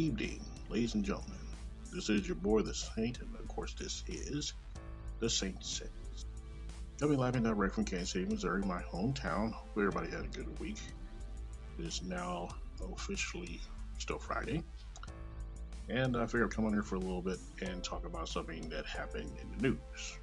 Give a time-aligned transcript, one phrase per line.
[0.00, 1.36] evening, ladies and gentlemen.
[1.92, 4.54] This is your boy, the Saint, and of course, this is
[5.18, 5.90] the Saint Says.
[6.98, 9.52] Coming live and direct from Kansas City, Missouri, my hometown.
[9.52, 10.78] Hope everybody had a good week.
[11.78, 12.48] It is now
[12.94, 13.60] officially
[13.98, 14.62] still Friday,
[15.90, 18.70] and I figured I'd come on here for a little bit and talk about something
[18.70, 20.18] that happened in the news.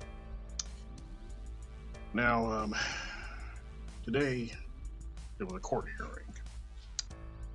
[2.15, 2.73] Now, um,
[4.03, 4.51] today
[5.37, 6.33] there was a court hearing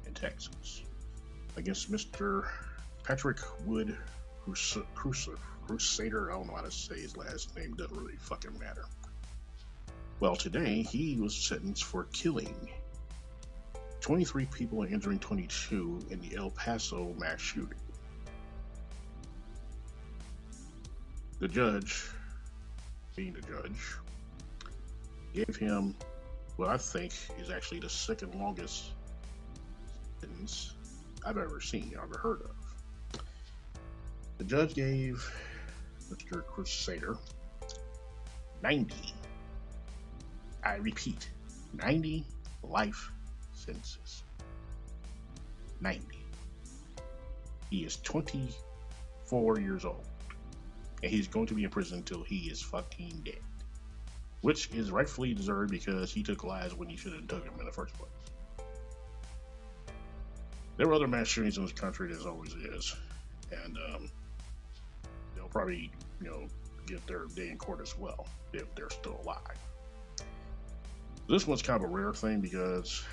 [0.07, 0.82] in Texas
[1.57, 2.48] against Mr.
[3.05, 3.96] Patrick Wood
[4.95, 6.31] Crusader.
[6.31, 8.85] I don't know how to say his last name, doesn't really fucking matter.
[10.21, 12.71] Well, today he was sentenced for killing
[14.00, 17.79] 23 people and injuring 22 in the El Paso mass shooting.
[21.39, 22.08] The judge,
[23.16, 23.96] being the judge,
[25.35, 25.96] gave him
[26.57, 28.91] what I think is actually the second longest
[30.21, 30.75] sentence
[31.25, 33.20] I've ever seen, ever heard of.
[34.39, 35.25] The judge gave
[36.10, 36.44] Mr.
[36.44, 37.16] Crusader
[38.62, 38.94] 90,
[40.64, 41.28] I repeat,
[41.74, 42.24] 90
[42.62, 43.10] life
[43.55, 44.22] sentences.
[45.80, 46.19] 90.
[47.70, 50.04] He is 24 years old.
[51.02, 53.41] And he's going to be in prison until he is fucking dead.
[54.42, 57.66] Which is rightfully deserved because he took lives when he should have took them in
[57.66, 58.10] the first place.
[60.77, 62.97] There were other mass shootings in this country, as always is,
[63.65, 64.11] and um,
[65.34, 66.47] they'll probably, you know,
[66.87, 69.59] get their day in court as well if they're still alive.
[71.28, 73.05] This one's kind of a rare thing because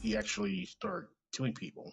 [0.00, 1.92] he actually started killing people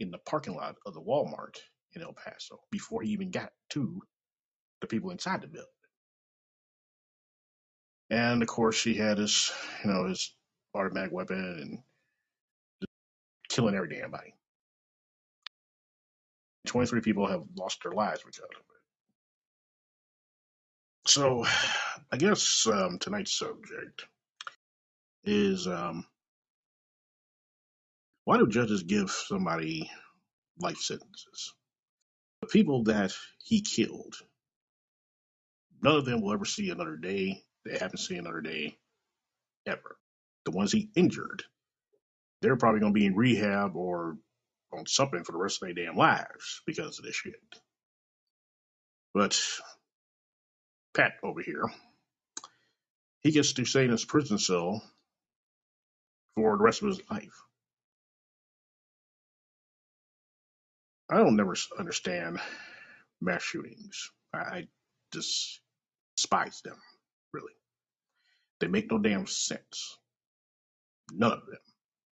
[0.00, 1.56] in the parking lot of the Walmart
[1.92, 4.00] in El Paso before he even got to
[4.80, 5.68] the people inside the building.
[8.10, 9.52] And of course, he had his,
[9.84, 10.34] you know, his
[10.74, 11.78] automatic weapon and
[13.58, 14.34] killing every damn body.
[16.66, 18.56] 23 people have lost their lives because of it.
[21.10, 21.44] So,
[22.12, 24.04] I guess um, tonight's subject
[25.24, 26.04] is um,
[28.24, 29.90] why do judges give somebody
[30.60, 31.52] life sentences?
[32.42, 34.14] The people that he killed,
[35.82, 37.42] none of them will ever see another day.
[37.64, 38.76] They haven't seen another day
[39.66, 39.96] ever.
[40.44, 41.42] The ones he injured,
[42.40, 44.16] they're probably going to be in rehab or
[44.72, 47.34] on something for the rest of their damn lives because of this shit.
[49.14, 49.40] But
[50.94, 51.64] Pat over here,
[53.20, 54.82] he gets to stay in his prison cell
[56.36, 57.42] for the rest of his life.
[61.10, 62.38] I don't never understand
[63.20, 64.10] mass shootings.
[64.32, 64.68] I
[65.12, 65.60] just
[66.16, 66.76] despise them,
[67.32, 67.54] really.
[68.60, 69.96] They make no damn sense.
[71.10, 71.58] None of them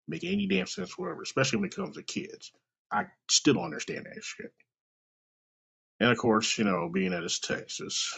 [0.09, 2.53] make any damn sense whatsoever, especially when it comes to kids.
[2.93, 4.53] I still don't understand that shit.
[6.01, 8.15] And of course, you know, being that it's Texas,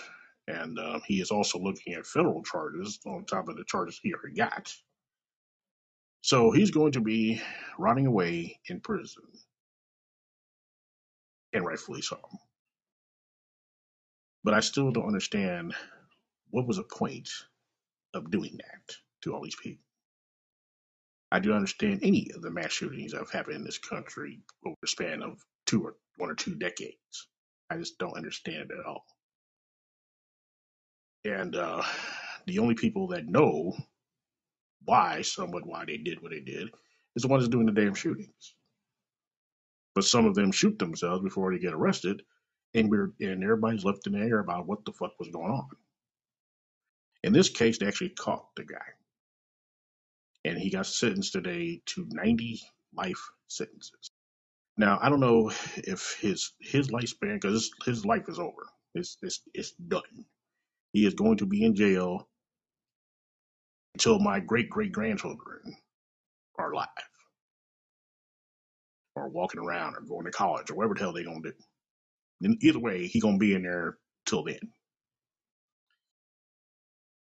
[0.49, 4.15] and uh, he is also looking at federal charges on top of the charges he
[4.15, 4.73] already got.
[6.23, 7.41] So he's going to be
[7.79, 9.25] rotting away in prison,
[11.53, 12.21] and rightfully so.
[14.45, 15.75] But I still don't understand
[16.51, 17.31] what was the point
[18.15, 19.86] of doing that to all these people.
[21.33, 24.77] I do understand any of the mass shootings that have happened in this country over
[24.81, 27.29] the span of two or one or two decades.
[27.69, 29.05] I just don't understand it at all.
[31.25, 31.83] And uh,
[32.47, 33.77] the only people that know
[34.85, 36.69] why, somewhat why they did what they did,
[37.17, 38.55] is the ones doing the damn shootings.
[39.97, 42.23] But some of them shoot themselves before they get arrested,
[42.75, 45.69] and we're and everybody's left in the air about what the fuck was going on.
[47.25, 48.96] In this case, they actually caught the guy
[50.47, 52.61] and he got sentenced today to 90
[52.97, 54.13] life sentences.
[54.79, 58.67] Now I don't know if his his lifespan because his life is over.
[58.95, 60.03] It's, it's it's done.
[60.93, 62.29] He is going to be in jail
[63.95, 65.77] until my great great grandchildren
[66.59, 66.89] are alive
[69.17, 71.53] or walking around or going to college or whatever the hell they gonna do.
[72.43, 74.61] And either way, he gonna be in there till then.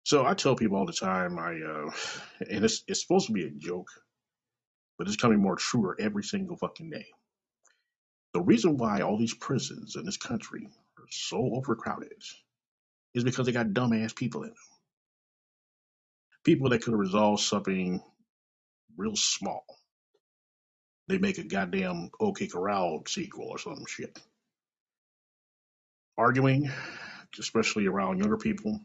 [0.07, 1.91] So I tell people all the time, I uh,
[2.49, 3.89] and it's it's supposed to be a joke,
[4.97, 7.07] but it's becoming more truer every single fucking day.
[8.33, 12.23] The reason why all these prisons in this country are so overcrowded
[13.15, 14.57] is because they got dumbass people in them.
[16.45, 18.01] People that could have resolved something
[18.95, 19.65] real small.
[21.09, 24.17] They make a goddamn OK Corral sequel or some shit.
[26.17, 26.71] Arguing,
[27.37, 28.79] especially around younger people,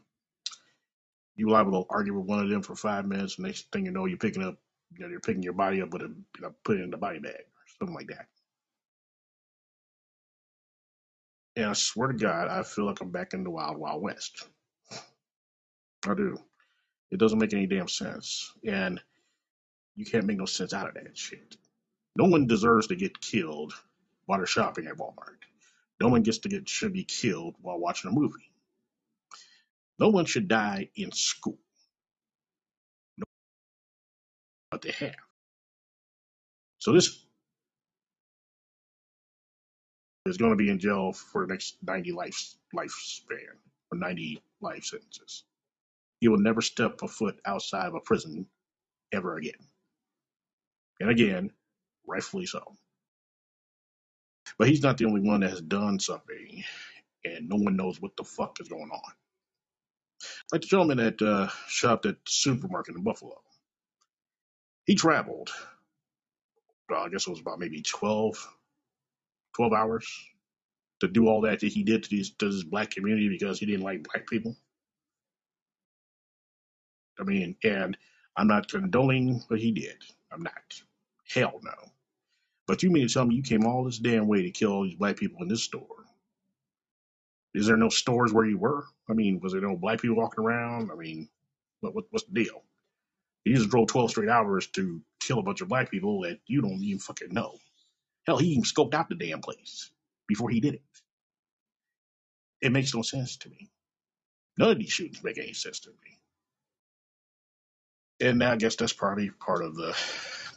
[1.35, 3.91] you liable to argue with one of them for five minutes, and next thing you
[3.91, 4.55] know, you're picking up,
[4.91, 6.97] you know, you're picking your body up with a, you know, put it in the
[6.97, 8.27] body bag or something like that.
[11.55, 14.47] And I swear to God, I feel like I'm back in the wild, wild west.
[16.05, 16.37] I do.
[17.11, 18.51] It doesn't make any damn sense.
[18.67, 18.99] And
[19.95, 21.57] you can't make no sense out of that shit.
[22.15, 23.73] No one deserves to get killed
[24.25, 25.41] while they're shopping at Walmart.
[26.01, 28.51] No one gets to get should be killed while watching a movie.
[29.99, 31.57] No one should die in school.
[33.17, 33.23] No,
[34.71, 35.15] but they have.
[36.79, 37.25] So this
[40.25, 43.55] is going to be in jail for the next 90 life lifespan
[43.91, 45.43] or 90 life sentences.
[46.19, 48.47] He will never step a foot outside of a prison
[49.11, 49.59] ever again.
[50.99, 51.51] And again,
[52.07, 52.77] rightfully so.
[54.57, 56.63] But he's not the only one that has done something,
[57.25, 59.13] and no one knows what the fuck is going on.
[60.51, 63.41] Like the gentleman that uh, shopped at the supermarket in Buffalo.
[64.85, 65.49] He traveled,
[66.89, 68.35] well, I guess it was about maybe 12,
[69.55, 70.25] 12 hours
[70.99, 73.65] to do all that that he did to, these, to this black community because he
[73.65, 74.55] didn't like black people.
[77.19, 77.97] I mean, and
[78.35, 79.97] I'm not condoning what he did.
[80.31, 80.81] I'm not.
[81.33, 81.91] Hell no.
[82.67, 84.83] But you mean to tell me you came all this damn way to kill all
[84.83, 86.02] these black people in this store?
[87.53, 88.85] Is there no stores where you were?
[89.09, 90.91] I mean, was there no black people walking around?
[90.91, 91.29] I mean,
[91.81, 92.63] what, what what's the deal?
[93.45, 96.61] You just drove 12 straight hours to kill a bunch of black people that you
[96.61, 97.57] don't even fucking know.
[98.27, 99.91] Hell, he even scoped out the damn place
[100.27, 100.83] before he did it.
[102.61, 103.69] It makes no sense to me.
[104.57, 106.19] None of these shootings make any sense to me.
[108.29, 109.95] And I guess that's probably part of the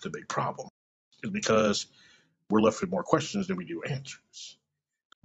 [0.02, 0.68] the big problem,
[1.24, 1.86] is because
[2.50, 4.58] we're left with more questions than we do answers.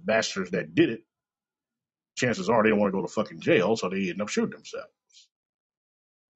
[0.00, 1.04] The Bastards that did it,
[2.16, 4.50] chances are they don't want to go to fucking jail, so they end up shooting
[4.50, 4.88] themselves.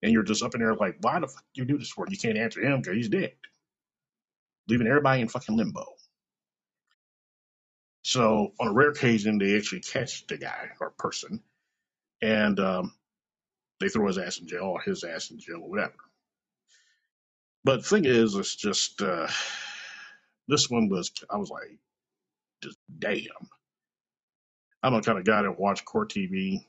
[0.02, 2.06] And you're just up in there like, why the fuck you do this for?
[2.08, 3.34] You can't answer him because he's dead,
[4.68, 5.84] leaving everybody in fucking limbo.
[8.02, 11.42] So on a rare occasion, they actually catch the guy or person,
[12.22, 12.94] and um,
[13.80, 15.94] they throw his ass in jail or his ass in jail or whatever.
[17.64, 19.26] But the thing is, it's just uh,
[20.46, 21.78] this one was I was like,
[22.62, 23.24] just damn.
[24.82, 26.64] I'm the kind of guy that watch court TV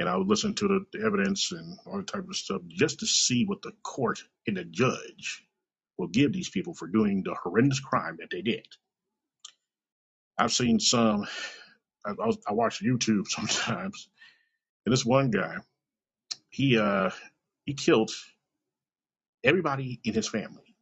[0.00, 3.06] and I would listen to the, evidence and all that type of stuff just to
[3.06, 5.44] see what the court and the judge
[5.98, 8.66] will give these people for doing the horrendous crime that they did.
[10.38, 11.26] I've seen some.
[12.04, 14.08] I, I, was, I watch YouTube sometimes,
[14.86, 15.56] and this one guy,
[16.48, 17.10] he uh
[17.66, 18.10] he killed
[19.44, 20.74] everybody in his family,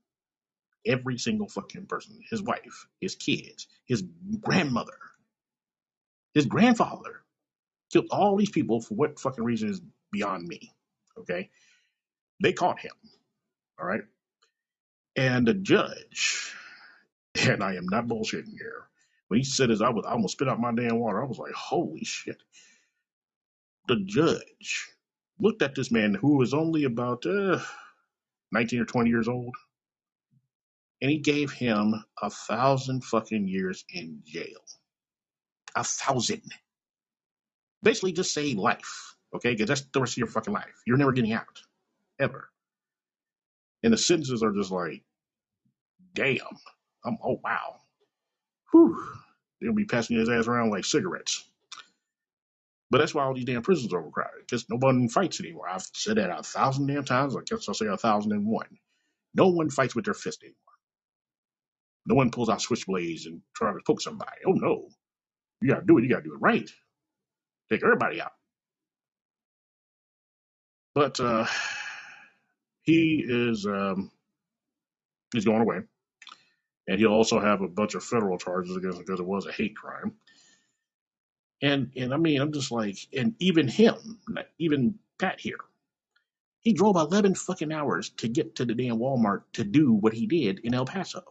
[0.87, 4.05] every single fucking person, his wife, his kids, his
[4.41, 4.99] grandmother,
[6.35, 7.23] his grandfather,
[7.93, 9.81] killed all these people for what fucking reason is
[10.13, 10.73] beyond me.
[11.19, 11.51] Okay,
[12.43, 12.93] they caught him.
[13.81, 14.03] All right,
[15.17, 16.53] and the judge,
[17.49, 18.89] and I am not bullshitting here.
[19.29, 21.23] When he said this, I was I almost spit out my damn water.
[21.23, 22.43] I was like, holy shit.
[23.89, 24.89] The judge
[25.41, 27.61] looked at this man who was only about uh,
[28.53, 29.55] 19 or 20 years old,
[31.03, 34.61] and he gave him a thousand fucking years in jail.
[35.79, 36.43] A thousand.
[37.83, 39.53] Basically, just say life, okay?
[39.53, 40.83] Because that's the rest of your fucking life.
[40.87, 41.63] You're never getting out,
[42.21, 42.51] ever.
[43.83, 45.03] And the sentences are just like,
[46.15, 46.39] damn.
[47.05, 47.77] I'm, oh, wow.
[48.73, 49.03] Whew.
[49.61, 51.45] They'll be passing his ass around like cigarettes.
[52.91, 55.69] But that's why all these damn prisons are overcrowded, because no one fights anymore.
[55.69, 57.37] I've said that a thousand damn times.
[57.37, 58.79] I guess I'll say a thousand and one.
[59.35, 60.57] No one fights with their fist anymore.
[62.07, 64.39] No one pulls out switchblades and tries to poke somebody.
[64.47, 64.89] Oh no.
[65.63, 66.71] You gotta do it, you gotta do it right.
[67.71, 68.33] Take everybody out.
[70.95, 71.47] But uh
[72.83, 74.11] he is um
[75.33, 75.81] he's going away.
[76.89, 79.53] And he'll also have a bunch of federal charges against him because it was a
[79.53, 80.15] hate crime.
[81.63, 84.21] And and I mean I'm just like and even him,
[84.59, 85.59] even Pat here,
[86.61, 90.27] he drove eleven fucking hours to get to the damn Walmart to do what he
[90.27, 91.23] did in El Paso.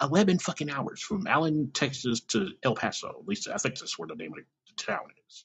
[0.00, 3.08] 11 fucking hours from Allen, Texas to El Paso.
[3.08, 5.44] At least I think that's where the name of the town is.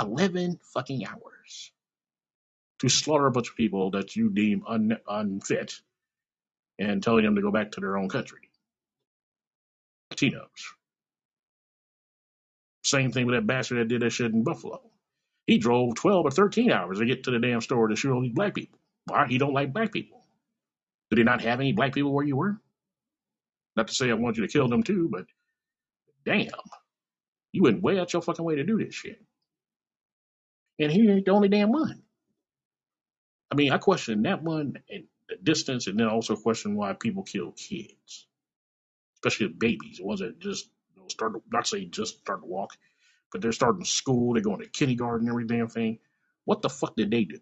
[0.00, 1.72] 11 fucking hours
[2.80, 5.80] to slaughter a bunch of people that you deem un, unfit
[6.78, 8.50] and telling them to go back to their own country.
[10.12, 10.46] Latinos.
[12.84, 14.80] Same thing with that bastard that did that shit in Buffalo.
[15.46, 18.22] He drove 12 or 13 hours to get to the damn store to shoot all
[18.22, 18.78] these black people.
[19.06, 19.26] Why?
[19.26, 20.22] He don't like black people.
[21.10, 22.60] Did he not have any black people where you were?
[23.78, 25.26] Not to say I want you to kill them too, but
[26.24, 26.48] damn.
[27.52, 29.22] You went way out your fucking way to do this shit.
[30.80, 32.02] And he ain't the only damn one.
[33.52, 37.22] I mean, I question that one and the distance, and then also question why people
[37.22, 38.26] kill kids,
[39.14, 40.00] especially babies.
[40.00, 42.76] It wasn't just you know, start not say just start to walk,
[43.30, 46.00] but they're starting school, they're going to kindergarten, every damn thing.
[46.46, 47.38] What the fuck did they do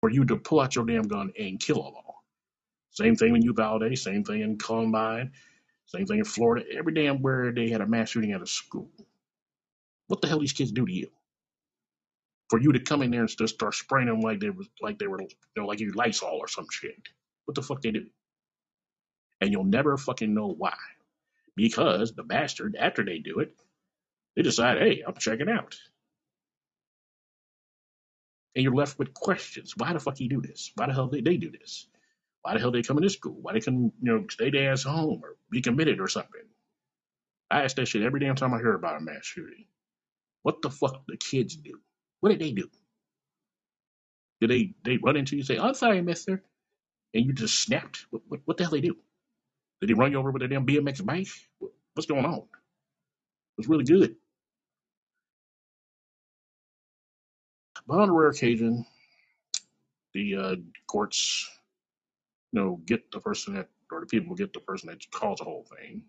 [0.00, 2.07] for you to pull out your damn gun and kill them?
[2.98, 5.30] Same thing in Uvalde, same thing in Columbine,
[5.86, 6.66] same thing in Florida.
[6.76, 8.90] Every damn where they had a mass shooting at a school.
[10.08, 11.08] What the hell these kids do to you?
[12.50, 14.98] For you to come in there and just start spraying them like they was like
[14.98, 17.00] they were you know like you Lysol or some shit.
[17.44, 18.06] What the fuck they do?
[19.40, 20.74] And you'll never fucking know why.
[21.54, 23.54] Because the bastard, after they do it,
[24.34, 25.76] they decide, hey, I'm checking out.
[28.56, 29.74] And you're left with questions.
[29.76, 30.72] Why the fuck he do this?
[30.74, 31.86] Why the hell did they do this?
[32.42, 33.38] Why the hell they come in this school?
[33.40, 36.42] Why they can, you know, stay their ass home or be committed or something?
[37.50, 39.66] I ask that shit every damn time I hear about a mass shooting.
[40.42, 41.80] What the fuck the kids do?
[42.20, 42.68] What did they do?
[44.40, 46.42] Did they they run into you and say, "I'm sorry, Mister,"
[47.14, 48.06] and you just snapped?
[48.10, 48.96] What, what, what the hell they do?
[49.80, 51.28] Did they run you over with a damn BMX bike?
[51.94, 52.38] What's going on?
[52.38, 52.62] It
[53.58, 54.16] was really good.
[57.86, 58.86] But on a rare occasion,
[60.14, 60.56] the uh,
[60.88, 61.50] courts,
[62.52, 65.44] you know, get the person that or the people get the person that caused the
[65.44, 66.02] whole thing,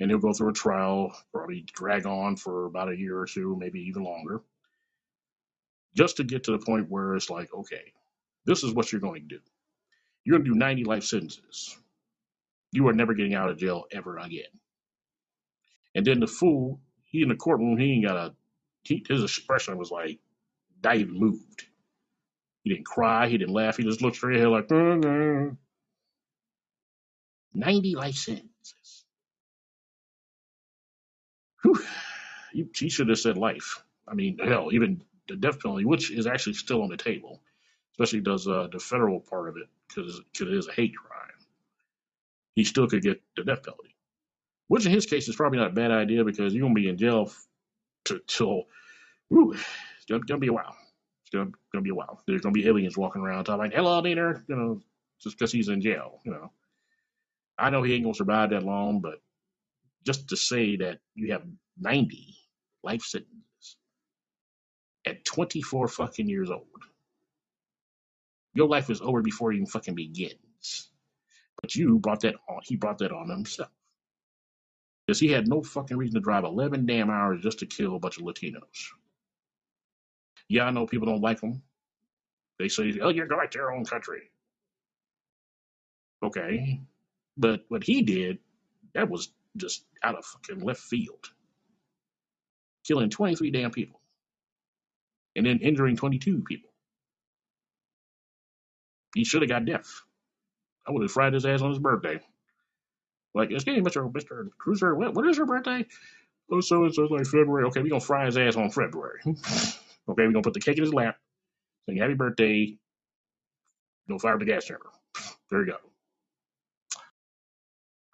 [0.00, 3.56] and he'll go through a trial, probably drag on for about a year or two,
[3.58, 4.42] maybe even longer,
[5.96, 7.92] just to get to the point where it's like, okay,
[8.46, 9.40] this is what you're going to do.
[10.24, 11.76] You're going to do 90 life sentences.
[12.72, 14.44] You are never getting out of jail ever again.
[15.94, 18.34] And then the fool, he in the courtroom, he ain't got a,
[18.84, 20.20] he, his expression was like,
[20.84, 21.64] not even moved.
[22.62, 25.56] He didn't cry, he didn't laugh, he just looked straight ahead like, "Mm, mm."
[27.54, 29.04] 90 life sentences.
[31.62, 31.78] Whew.
[32.52, 33.82] He, should have said life.
[34.06, 37.40] I mean, hell, even the death penalty, which is actually still on the table,
[37.92, 41.18] especially does uh, the federal part of it, because it is a hate crime.
[42.54, 43.94] He still could get the death penalty,
[44.68, 46.88] which in his case is probably not a bad idea because you're going to be
[46.88, 47.32] in jail
[48.06, 48.64] to, till,
[49.28, 50.76] whew, it's to be a while.
[51.32, 52.22] Going to be a while.
[52.26, 54.80] There's going to be aliens walking around talking like, hello, Dieter, you know,
[55.20, 56.50] just because he's in jail, you know.
[57.58, 59.20] I know he ain't going to survive that long, but
[60.04, 61.42] just to say that you have
[61.78, 62.34] 90
[62.82, 63.76] life sentences
[65.06, 66.66] at 24 fucking years old,
[68.54, 70.90] your life is over before it even fucking begins.
[71.60, 72.60] But you brought that on.
[72.64, 73.70] He brought that on himself.
[75.06, 77.98] Because he had no fucking reason to drive 11 damn hours just to kill a
[77.98, 78.92] bunch of Latinos.
[80.52, 81.62] Yeah, I know people don't like him.
[82.58, 84.20] They say, oh, you're going to your own country.
[86.22, 86.82] Okay.
[87.38, 88.38] But what he did,
[88.94, 91.24] that was just out of fucking left field.
[92.86, 93.98] Killing 23 damn people.
[95.34, 96.68] And then injuring 22 people.
[99.14, 100.02] He should have got death.
[100.86, 102.20] I would have fried his ass on his birthday.
[103.34, 104.12] Like, excuse me, Mr.
[104.12, 104.50] Mr.
[104.58, 105.86] Cruiser, what, what is your birthday?
[106.50, 107.64] Oh, so it's like February.
[107.68, 109.20] Okay, we're going to fry his ass on February.
[110.08, 111.16] okay, we're to put the cake in his lap.
[111.86, 112.76] Sing happy birthday.
[114.08, 114.90] Go fire up the gas chamber.
[115.50, 115.76] There you go.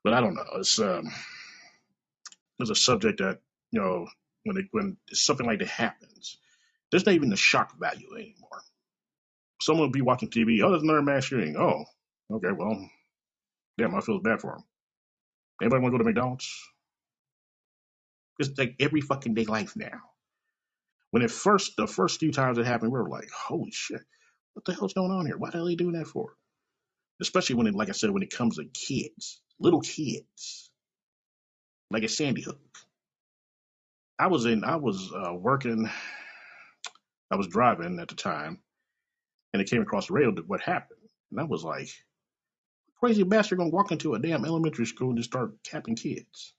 [0.02, 0.42] But I don't know.
[0.56, 1.08] It's um,
[2.58, 3.38] it's a subject that
[3.70, 4.08] you know
[4.42, 6.38] when it when something like that happens,
[6.90, 8.62] there's not even the shock value anymore.
[9.62, 10.60] Someone will be watching TV.
[10.64, 11.56] Oh, there's another mass shooting.
[11.56, 11.84] Oh,
[12.32, 12.50] okay.
[12.50, 12.88] Well,
[13.76, 14.64] damn, I feel bad for him.
[15.62, 16.52] Anybody want to go to McDonald's?
[18.38, 20.00] It's like every fucking day life now.
[21.10, 24.02] When it first, the first few times it happened, we were like, holy shit,
[24.54, 25.38] what the hell's going on here?
[25.38, 26.34] Why the hell are they doing that for?
[27.20, 30.70] Especially when it, like I said, when it comes to kids, little kids,
[31.90, 32.58] like at Sandy Hook.
[34.18, 35.88] I was in, I was uh, working,
[37.30, 38.58] I was driving at the time,
[39.52, 41.00] and it came across the radio what happened.
[41.30, 41.88] And I was like,
[43.00, 46.54] crazy bastard gonna walk into a damn elementary school and just start capping kids.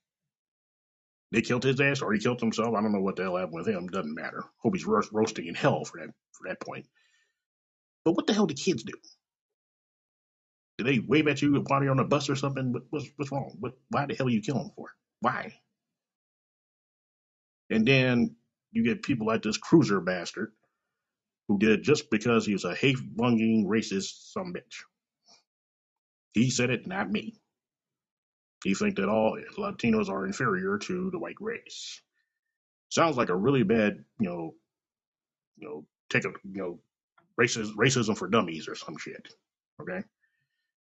[1.32, 2.74] They killed his ass, or he killed himself.
[2.74, 3.88] I don't know what the hell happened with him.
[3.88, 4.44] Doesn't matter.
[4.58, 6.86] Hope he's roast, roasting in hell for that for that point.
[8.04, 8.94] But what the hell do kids do?
[10.78, 12.72] Do they wave at you while you're on a bus or something?
[12.72, 13.56] What, what's what's wrong?
[13.60, 14.88] What, why the hell are you killing for?
[15.20, 15.54] Why?
[17.70, 18.36] And then
[18.72, 20.52] you get people like this cruiser bastard
[21.48, 24.82] who did it just because he was a hate-mongering racist some bitch.
[26.34, 27.39] He said it, not me.
[28.64, 32.00] He think that all Latinos are inferior to the white race.
[32.90, 34.54] Sounds like a really bad, you know,
[35.56, 36.80] you know, take a, you know,
[37.40, 39.28] racism, racism for dummies or some shit.
[39.80, 40.02] Okay.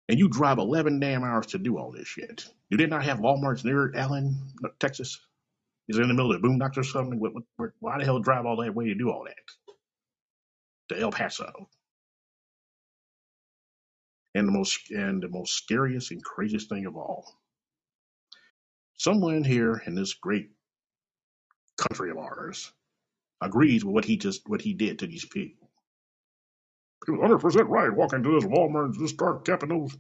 [0.09, 2.45] And you drive 11 damn hours to do all this shit.
[2.71, 4.37] You did not have Walmart's near Allen,
[4.81, 5.21] Texas?
[5.89, 7.21] Is it in the middle of the boondocks or something?
[7.21, 9.37] What, what, why the hell drive all that way to do all that?
[10.89, 11.69] To El Paso.
[14.35, 17.39] And the most and the most scariest and craziest thing of all.
[19.03, 20.51] Someone here in this great
[21.77, 22.71] country of ours
[23.41, 25.69] agrees with what he just what he did to these people.
[27.05, 29.97] He was 100 percent right walking to this Walmart and just start capping those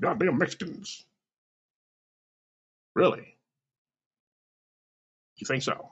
[0.00, 1.04] goddamn Mexicans.
[2.94, 3.36] Really?
[5.36, 5.90] You think so?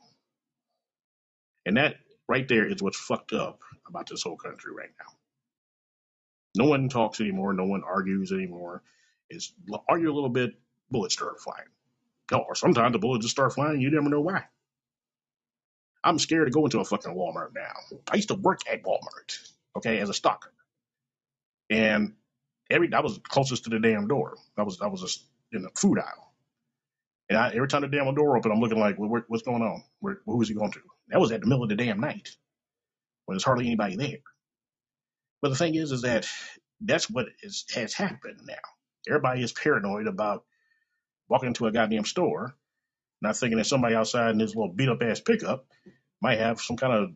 [1.67, 5.13] And that right there is what's fucked up about this whole country right now.
[6.57, 7.53] No one talks anymore.
[7.53, 8.83] No one argues anymore.
[9.29, 9.53] It's
[9.91, 10.55] argue a little bit,
[10.91, 11.69] bullets start flying.
[12.39, 13.81] Or sometimes the bullets just start flying.
[13.81, 14.45] You never know why.
[16.03, 17.99] I'm scared to go into a fucking Walmart now.
[18.11, 19.39] I used to work at Walmart,
[19.77, 20.53] okay, as a stalker,
[21.71, 22.15] and
[22.71, 24.37] every that was closest to the damn door.
[24.57, 26.33] I was I was just in the food aisle,
[27.31, 29.85] and I, every time the damn door opened, I'm looking like, well, what's going on?
[30.01, 30.81] Where, who is he going to?
[31.09, 32.31] That was at the middle of the damn night
[33.27, 34.19] when there's hardly anybody there.
[35.43, 36.29] But the thing is, is that
[36.81, 38.55] that's what is, has happened now.
[39.09, 40.45] Everybody is paranoid about
[41.31, 42.55] walking into a goddamn store,
[43.23, 45.67] not thinking that somebody outside in this little beat up ass pickup
[46.21, 47.11] might have some kind of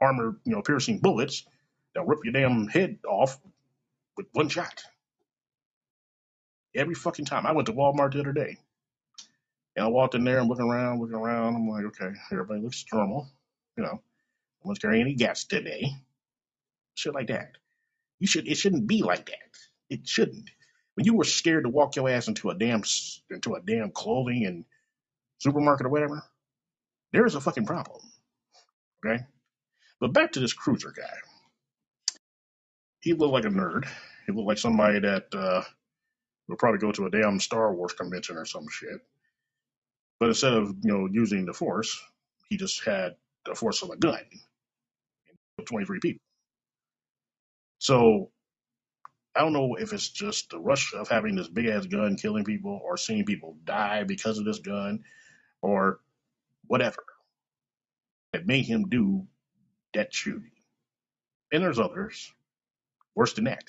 [0.00, 1.46] armor, you know, piercing bullets
[1.94, 3.38] that'll rip your damn head off
[4.16, 4.82] with one shot.
[6.74, 7.46] Every fucking time.
[7.46, 8.58] I went to Walmart the other day
[9.76, 11.54] and I walked in there and looking around, looking around.
[11.54, 13.28] I'm like, okay, everybody looks normal.
[13.76, 14.00] You know, no
[14.62, 15.92] one's carrying any gas today.
[16.96, 17.52] Shit like that.
[18.18, 18.48] You should.
[18.48, 19.58] It shouldn't be like that.
[19.90, 20.50] It shouldn't.
[20.94, 22.82] When you were scared to walk your ass into a damn
[23.30, 24.64] into a damn clothing and
[25.38, 26.22] supermarket or whatever,
[27.12, 28.00] there is a fucking problem.
[29.04, 29.24] Okay.
[30.00, 31.16] But back to this cruiser guy.
[33.00, 33.86] He looked like a nerd.
[34.26, 35.62] He looked like somebody that uh,
[36.48, 39.00] would probably go to a damn Star Wars convention or some shit.
[40.20, 42.00] But instead of you know using the force,
[42.48, 44.20] he just had the force of a gun.
[45.66, 46.20] 23 people.
[47.78, 48.30] So
[49.36, 52.44] I don't know if it's just the rush of having this big ass gun killing
[52.44, 55.04] people or seeing people die because of this gun
[55.60, 56.00] or
[56.66, 57.04] whatever
[58.32, 59.26] that made him do
[59.94, 60.50] that shooting.
[61.52, 62.32] And there's others
[63.14, 63.64] worse than that.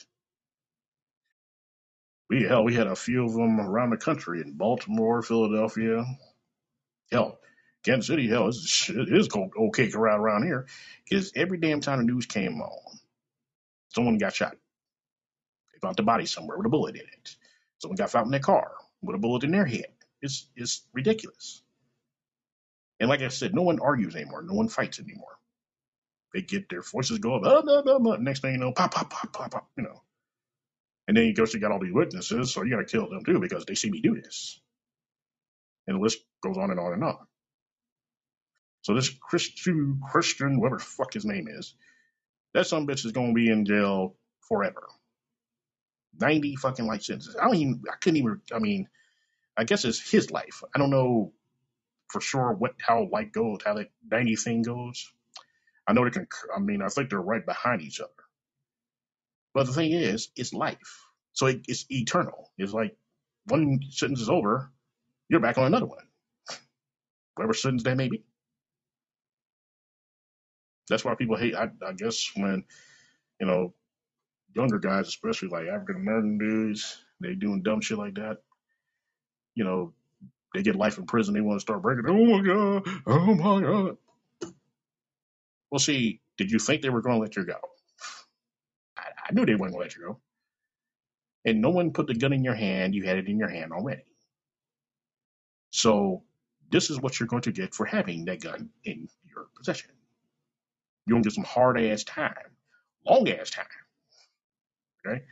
[2.30, 6.04] We hell, we had a few of them around the country in Baltimore, Philadelphia,
[7.12, 7.39] hell,
[7.84, 8.28] Kansas City.
[8.28, 10.65] Hell, it's, it is okay around around here
[11.08, 12.99] because every damn time the news came on,
[13.89, 14.56] someone got shot.
[15.86, 17.36] Found the body somewhere with a bullet in it.
[17.78, 18.71] Someone got found in their car
[19.04, 19.86] with a bullet in their head.
[20.19, 21.62] It's it's ridiculous.
[23.00, 24.41] And like I said, no one argues anymore.
[24.41, 25.38] No one fights anymore.
[26.34, 27.43] They get their voices go up.
[27.45, 28.15] Oh, no, no, no.
[28.15, 29.69] Next thing you know, pop, pop, pop, pop, pop.
[29.78, 30.02] You know.
[31.08, 33.24] And then you go, you got all these witnesses, so you got to kill them
[33.24, 34.60] too because they see me do this.
[35.86, 37.28] And the list goes on and on and on.
[38.82, 41.76] So this Christian, Christian, whatever fuck his name is,
[42.56, 44.15] that some bitch is gonna be in jail
[44.48, 44.88] forever.
[46.19, 47.36] Ninety fucking life sentences.
[47.39, 47.84] I don't even.
[47.91, 48.41] I couldn't even.
[48.54, 48.88] I mean,
[49.58, 50.63] I guess it's his life.
[50.73, 51.34] I don't know
[52.10, 55.12] for sure what how life goes, how that ninety thing goes.
[55.88, 56.28] I know they can.
[56.56, 58.12] I mean, I think they're right behind each other.
[59.54, 62.51] But the thing is, it's life, so it, it's eternal.
[62.58, 62.97] It's like
[63.45, 64.71] one sentence is over,
[65.30, 66.06] you're back on another one,
[67.36, 68.23] whatever sentence that may be.
[70.89, 71.56] That's why people hate.
[71.56, 72.63] I, I guess when
[73.39, 73.73] you know
[74.56, 78.38] younger guys, especially like African American dudes, they doing dumb shit like that.
[79.54, 79.94] You know,
[80.54, 81.34] they get life in prison.
[81.34, 82.06] They want to start breaking.
[82.08, 82.88] Oh my god!
[83.06, 83.98] Oh my god!
[85.70, 87.60] Well, see, did you think they were going to let you go?
[88.98, 90.20] I, I knew they weren't going to let you go.
[91.44, 92.96] And no one put the gun in your hand.
[92.96, 94.06] You had it in your hand already.
[95.72, 96.24] So
[96.72, 99.91] this is what you're going to get for having that gun in your possession.
[101.06, 102.34] You're gonna get some hard ass time,
[103.06, 103.65] long ass time.
[105.06, 105.24] Okay,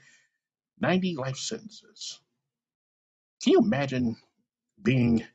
[0.79, 2.19] ninety life sentences.
[3.43, 4.17] Can you imagine
[4.81, 5.25] being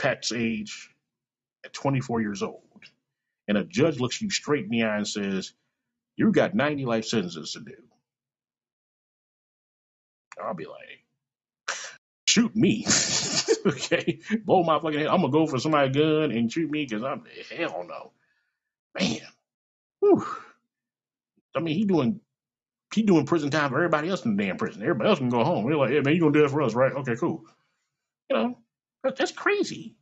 [0.00, 0.90] Pat's age
[1.64, 2.62] at 24 years old,
[3.48, 5.52] and a judge looks you straight in the eye and says,
[6.16, 7.74] You've got 90 life sentences to do."
[10.42, 11.04] I'll be like,
[12.26, 12.86] "Shoot me."
[13.66, 15.08] okay, blow my fucking head.
[15.08, 17.24] I'm gonna go for somebody's gun and shoot me because I'm
[17.56, 18.12] hell no,
[19.00, 19.20] man.
[20.00, 20.26] Whew.
[21.56, 22.20] I mean, he doing
[22.94, 24.82] he doing prison time for everybody else in the damn prison.
[24.82, 25.64] Everybody else can go home.
[25.64, 26.92] We're like, yeah, man, you gonna do that for us, right?
[26.92, 27.44] Okay, cool.
[28.30, 28.58] You know,
[29.04, 29.96] that, that's crazy.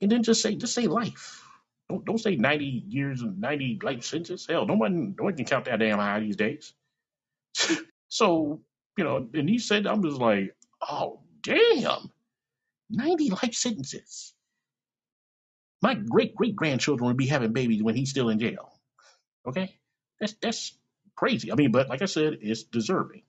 [0.00, 1.42] And then just say just say life.
[1.88, 4.46] Don't don't say ninety years and ninety life sentences.
[4.48, 6.74] Hell, no one no one can count that damn high these days.
[8.08, 8.60] so
[8.98, 10.54] you know, and he said, I'm just like,
[10.88, 12.10] oh damn.
[12.90, 14.34] 90 life sentences.
[15.82, 18.72] My great great grandchildren would be having babies when he's still in jail.
[19.46, 19.76] Okay?
[20.20, 20.76] That's that's
[21.16, 21.52] crazy.
[21.52, 23.22] I mean, but like I said, it's deserving.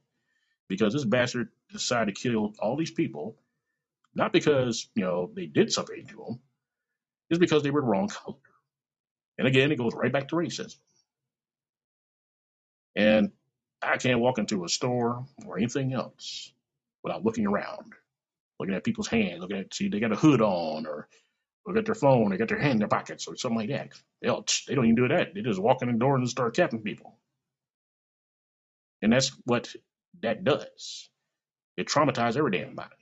[0.70, 3.36] Because this bastard decided to kill all these people
[4.16, 6.40] Not because, you know, they did something to them,
[7.30, 8.38] it's because they were the wrong color.
[9.38, 10.78] And again, it goes right back to racism.
[12.96, 13.32] And
[13.82, 16.54] I can't walk into a store or anything else
[17.04, 17.94] without looking around,
[18.60, 21.08] looking at people's hands, looking at, see, they got a hood on or
[21.66, 23.90] look at their phone, they got their hand in their pockets or something like that.
[24.22, 25.34] They don't, they don't even do that.
[25.34, 27.18] They just walk in the door and start capping people.
[29.02, 29.74] And that's what
[30.22, 31.10] that does.
[31.78, 32.96] It traumatizes every damn body.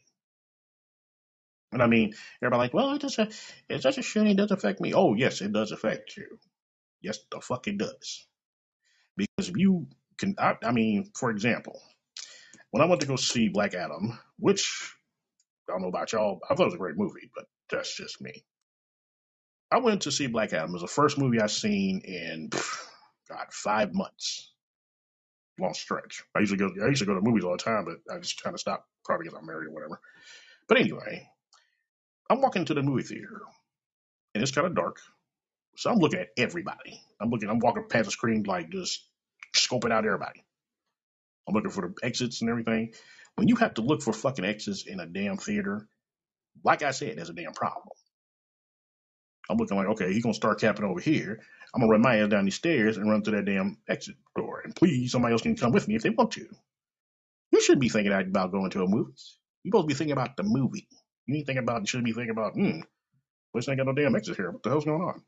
[1.71, 4.31] And I mean, everybody like, well, it just it's just a shooting.
[4.31, 4.93] It does affect me.
[4.93, 6.39] Oh, yes, it does affect you.
[7.01, 8.25] Yes, the fuck it does.
[9.17, 11.81] Because if you can, I, I mean, for example,
[12.71, 14.93] when I went to go see Black Adam, which
[15.67, 18.21] I don't know about y'all, I thought it was a great movie, but that's just
[18.21, 18.43] me.
[19.73, 20.69] I went to see Black Adam.
[20.69, 24.53] It was the first movie I've seen in God five months,
[25.59, 26.23] long stretch.
[26.35, 28.43] I usually go, I used to go to movies all the time, but I just
[28.43, 29.99] kind of stopped, probably because I'm married or whatever.
[30.67, 31.27] But anyway,
[32.29, 33.41] I'm walking to the movie theater,
[34.35, 34.99] and it's kind of dark,
[35.75, 37.01] so I'm looking at everybody.
[37.19, 39.07] I'm looking, I'm walking past the screen like just
[39.55, 40.45] scoping out everybody.
[41.47, 42.93] I'm looking for the exits and everything.
[43.35, 45.87] When you have to look for fucking exits in a damn theater,
[46.63, 47.89] like I said, there's a damn problem.
[49.49, 51.41] I'm looking like, okay, he's gonna start capping over here.
[51.73, 54.61] I'm gonna run my ass down these stairs and run to that damn exit door.
[54.63, 56.47] And please, somebody else can come with me if they want to.
[57.51, 59.13] You shouldn't be thinking about going to a movie.
[59.63, 60.87] You're supposed to be thinking about the movie.
[61.27, 62.81] You ain't thinking about, you shouldn't be thinking about, hmm,
[63.53, 64.51] this ain't got no damn exit here.
[64.51, 65.23] What the hell's going on?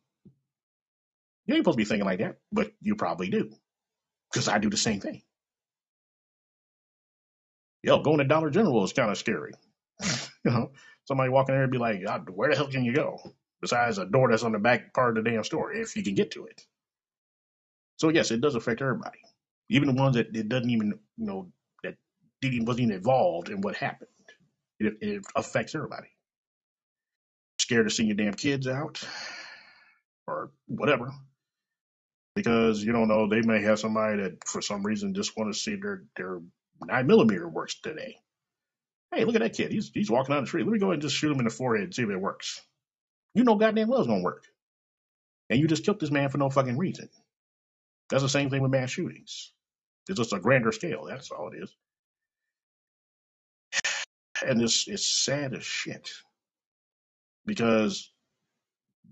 [1.46, 3.52] You ain't supposed to be thinking like that, but you probably do.
[4.32, 5.22] Because I do the same thing.
[7.84, 9.54] Yo, going to Dollar General is kind of scary.
[10.04, 10.72] you know,
[11.06, 13.20] somebody walking there and be like, where the hell can you go?
[13.62, 16.16] Besides a door that's on the back part of the damn store, if you can
[16.16, 16.62] get to it.
[17.98, 19.20] So yes, it does affect everybody.
[19.70, 21.52] Even the ones that it doesn't even, you know,
[21.84, 21.96] that
[22.42, 24.10] didn't wasn't even involved in what happened.
[24.80, 26.10] It, it affects everybody.
[27.60, 29.02] Scared to send your damn kids out
[30.28, 31.14] or whatever.
[32.36, 35.60] Because you don't know, they may have somebody that for some reason just want to
[35.60, 36.42] see their their
[36.86, 38.18] nine millimeter works today.
[39.14, 39.72] Hey, look at that kid.
[39.72, 40.66] He's he's walking down the street.
[40.66, 42.62] Let me go and just shoot him in the forehead and see if it works.
[43.36, 44.46] You know goddamn well it's gonna work.
[45.50, 47.10] And you just killed this man for no fucking reason.
[48.10, 49.52] That's the same thing with mass shootings.
[50.08, 51.76] It's just a grander scale, that's all it is.
[54.46, 56.10] And it's it's sad as shit.
[57.46, 58.12] Because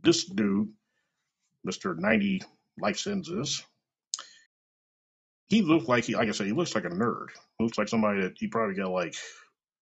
[0.04, 0.70] this dude,
[1.66, 1.98] Mr.
[1.98, 2.42] 90
[2.78, 3.06] life
[5.48, 7.28] he looked like he like I said, he looks like a nerd.
[7.60, 9.16] Looks like somebody that he probably got like,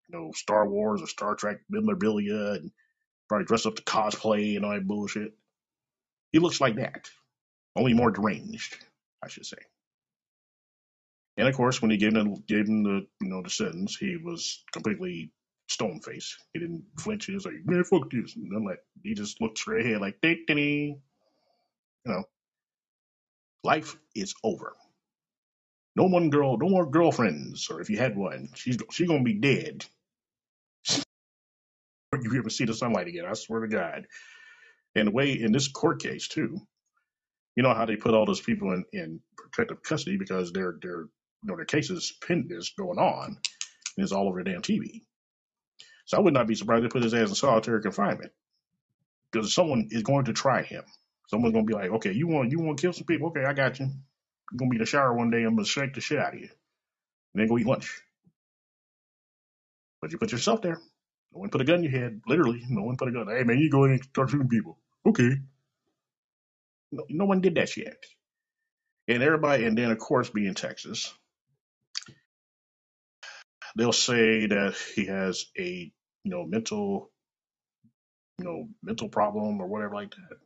[0.08, 2.72] you know, Star Wars or Star Trek memorabilia and
[3.30, 5.34] probably dressed up to cosplay and all that bullshit.
[6.32, 7.10] He looks like that.
[7.76, 8.78] Only more deranged,
[9.24, 9.58] I should say.
[11.38, 14.18] And of course, when he gave him, gave him the you know the sentence, he
[14.18, 15.32] was completely
[15.70, 16.38] stone faced.
[16.54, 17.26] He didn't flinch.
[17.28, 20.44] He was like, "Man, fuck this," and like he just looked straight ahead, like, "Ding,
[20.48, 21.02] ding, ding."
[22.06, 22.24] You know,
[23.64, 24.76] life is over.
[25.96, 29.34] No one girl, no more girlfriends, or if you had one, she's she's gonna be
[29.34, 29.86] dead.
[32.24, 33.26] You ever see the sunlight again?
[33.26, 34.06] I swear to God.
[34.96, 36.58] And the way in this court case too,
[37.56, 41.02] you know how they put all those people in, in protective custody because their their
[41.02, 41.10] you
[41.46, 43.38] know their cases pin is going on
[43.98, 45.02] and it's all over the damn TV.
[46.06, 48.32] So I would not be surprised if they put his ass in solitary confinement
[49.32, 50.84] because someone is going to try him.
[51.30, 53.28] Someone's gonna be like, okay, you want you want to kill some people?
[53.30, 53.86] Okay, I got you.
[53.86, 55.44] You're gonna be in the shower one day.
[55.44, 56.50] I'm gonna shake the shit out of you,
[57.34, 58.02] and then go eat lunch.
[60.02, 60.80] But you put yourself there.
[61.34, 62.22] No one put a gun in your head.
[62.28, 63.28] Literally, no one put a gun.
[63.28, 64.80] Hey man, you go in and start shooting people.
[65.06, 65.32] Okay.
[66.92, 67.98] No, no one did that shit.
[69.08, 71.14] And everybody, and then of course, being in Texas,
[73.78, 75.92] they'll say that he has a
[76.24, 77.12] you know mental
[78.40, 80.38] you know mental problem or whatever like that.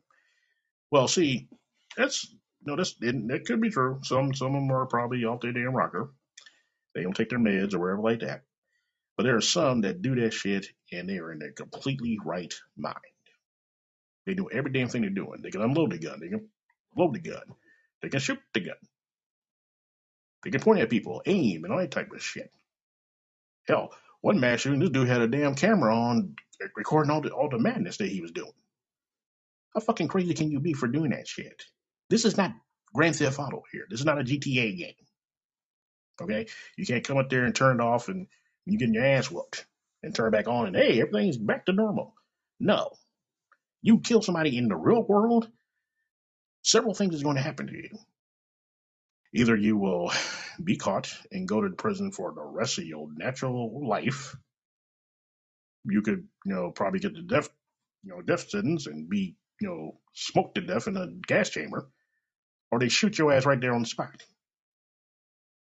[0.90, 1.48] Well, see,
[1.96, 4.00] that's you know that's it, that could be true.
[4.04, 6.12] Some some of them are probably off their damn rocker.
[6.94, 8.42] They don't take their meds or whatever like that.
[9.16, 12.52] But there are some that do that shit and they are in their completely right
[12.76, 12.96] mind.
[14.26, 15.42] They do every damn thing they're doing.
[15.42, 16.18] They can unload the gun.
[16.20, 16.48] They can
[16.96, 17.42] load the gun.
[18.02, 18.76] They can shoot the gun.
[20.42, 22.50] They can point at people, aim, and all that type of shit.
[23.66, 27.30] Hell, one mass shooting, this dude had a damn camera on uh, recording all the
[27.30, 28.52] all the madness that he was doing.
[29.74, 31.64] How fucking crazy can you be for doing that shit?
[32.10, 32.52] This is not
[32.94, 33.86] Grand Theft Auto here.
[33.88, 34.94] This is not a GTA game.
[36.22, 36.46] Okay?
[36.76, 38.28] You can't come up there and turn it off and
[38.66, 39.66] you getting your ass whooped
[40.02, 42.14] and turn back on and hey, everything's back to normal.
[42.60, 42.92] No.
[43.82, 45.48] You kill somebody in the real world,
[46.62, 47.90] several things is going to happen to you.
[49.34, 50.12] Either you will
[50.64, 54.36] be caught and go to prison for the rest of your natural life,
[55.84, 57.48] you could, you know, probably get the death,
[58.02, 61.90] you know, death sentence and be, you know, smoked to death in a gas chamber,
[62.70, 64.22] or they shoot your ass right there on the spot.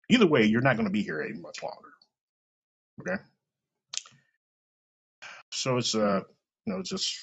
[0.09, 1.91] Either way, you're not going to be here any much longer.
[3.01, 3.23] Okay.
[5.53, 6.23] So it's, uh,
[6.67, 7.17] you know, it's just,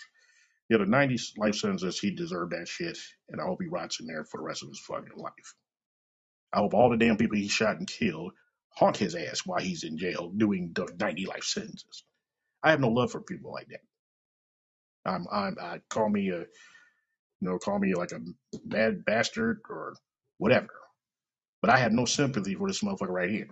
[0.69, 2.97] yeah, the 90 life sentences, he deserved that shit.
[3.29, 5.55] And I hope he rots in there for the rest of his fucking life.
[6.53, 8.33] I hope all the damn people he shot and killed
[8.75, 12.03] haunt his ass while he's in jail doing the 90 life sentences.
[12.63, 13.81] I have no love for people like that.
[15.05, 16.45] I'm, I'm, I call me a, you
[17.41, 18.19] know, call me like a
[18.65, 19.95] bad bastard or
[20.37, 20.69] whatever.
[21.61, 23.49] But I have no sympathy for this motherfucker right here.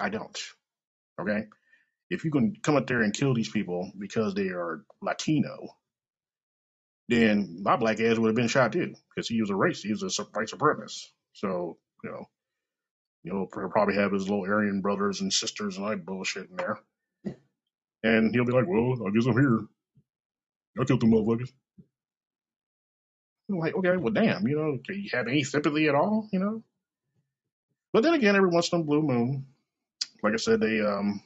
[0.00, 0.38] I don't.
[1.22, 1.46] Okay?
[2.10, 5.76] If you can come up there and kill these people because they are Latino,
[7.08, 9.82] then my black ass would have been shot too because he was a race.
[9.82, 11.06] He was a white supremacist.
[11.32, 12.26] So, you know,
[13.24, 16.78] he'll probably have his little Aryan brothers and sisters and all that bullshit in there.
[18.02, 19.60] And he'll be like, well, I guess I'm here.
[20.80, 21.50] I killed the motherfuckers.
[23.50, 26.38] I'm like, okay, well, damn, you know, do you have any sympathy at all, you
[26.38, 26.62] know?
[27.92, 29.46] But then again, every once in a blue moon,
[30.22, 31.22] like I said, they um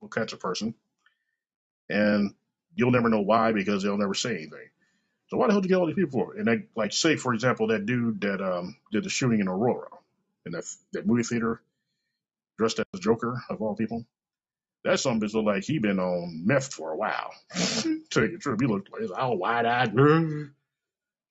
[0.00, 0.74] will catch a person,
[1.88, 2.34] and
[2.74, 4.68] you'll never know why because they'll never say anything.
[5.28, 6.36] So why the hell did you get all these people for?
[6.36, 9.88] And like say, for example, that dude that um did the shooting in Aurora
[10.46, 11.62] in that that movie theater,
[12.58, 14.06] dressed as Joker of all people.
[14.84, 17.32] That some bitch look like he been on meth for a while.
[18.10, 19.94] Tell you the truth, he looked like he's all wide eyed,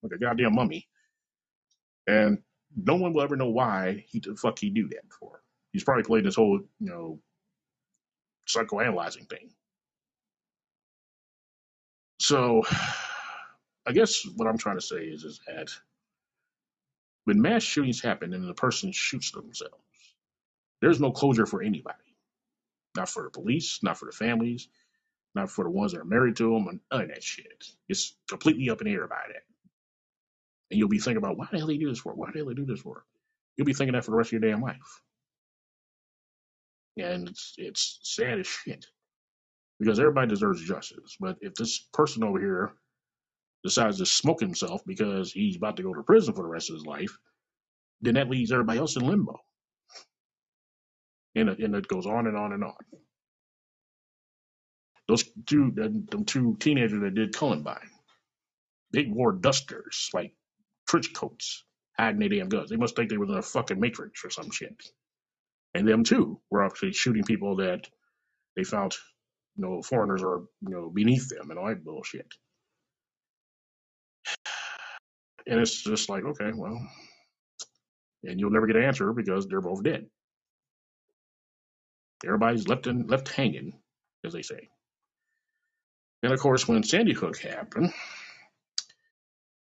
[0.04, 0.88] like a goddamn mummy.
[2.08, 2.40] And
[2.76, 5.41] no one will ever know why he the fuck he do that for.
[5.72, 7.20] He's probably played this whole, you know,
[8.48, 9.52] psychoanalyzing thing.
[12.20, 12.64] So
[13.86, 15.70] I guess what I'm trying to say is is that
[17.26, 19.76] when mass shootings happen and the person shoots themselves,
[20.82, 21.98] there's no closure for anybody.
[22.96, 24.68] Not for the police, not for the families,
[25.36, 27.66] not for the ones that are married to them, and none of that shit.
[27.88, 29.44] It's completely up in the air about that.
[30.70, 32.14] And you'll be thinking about why the hell they do this for?
[32.14, 33.06] Why the hell they do this for?
[33.56, 35.02] You'll be thinking that for the rest of your damn life.
[36.98, 38.86] And it's it's sad as shit.
[39.80, 41.18] Because everybody deserves justice.
[41.20, 42.74] But if this person over here
[43.64, 46.76] decides to smoke himself because he's about to go to prison for the rest of
[46.76, 47.18] his life,
[48.02, 49.40] then that leaves everybody else in limbo.
[51.36, 52.74] And it, and it goes on and on and on.
[55.08, 57.90] Those two, them two teenagers that did Columbine,
[58.94, 60.34] they wore dusters, like
[60.88, 61.64] trench coats,
[61.98, 62.70] hiding their damn guns.
[62.70, 64.76] They must think they were in a fucking Matrix or some shit.
[65.74, 67.88] And them too were actually shooting people that
[68.56, 68.96] they found,
[69.56, 72.28] you know, foreigners are, you know, beneath them and all that bullshit.
[75.48, 76.80] And it's just like, okay, well,
[78.24, 80.08] and you'll never get an answer because they're both dead.
[82.26, 83.74] Everybody's left in, left hanging,
[84.26, 84.70] as they say.
[86.24, 87.92] And of course, when Sandy Hook happened,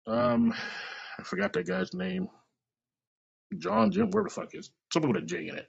[0.07, 0.53] um,
[1.19, 2.29] I forgot that guy's name,
[3.57, 5.67] John Jim, where the fuck is something with a J in it.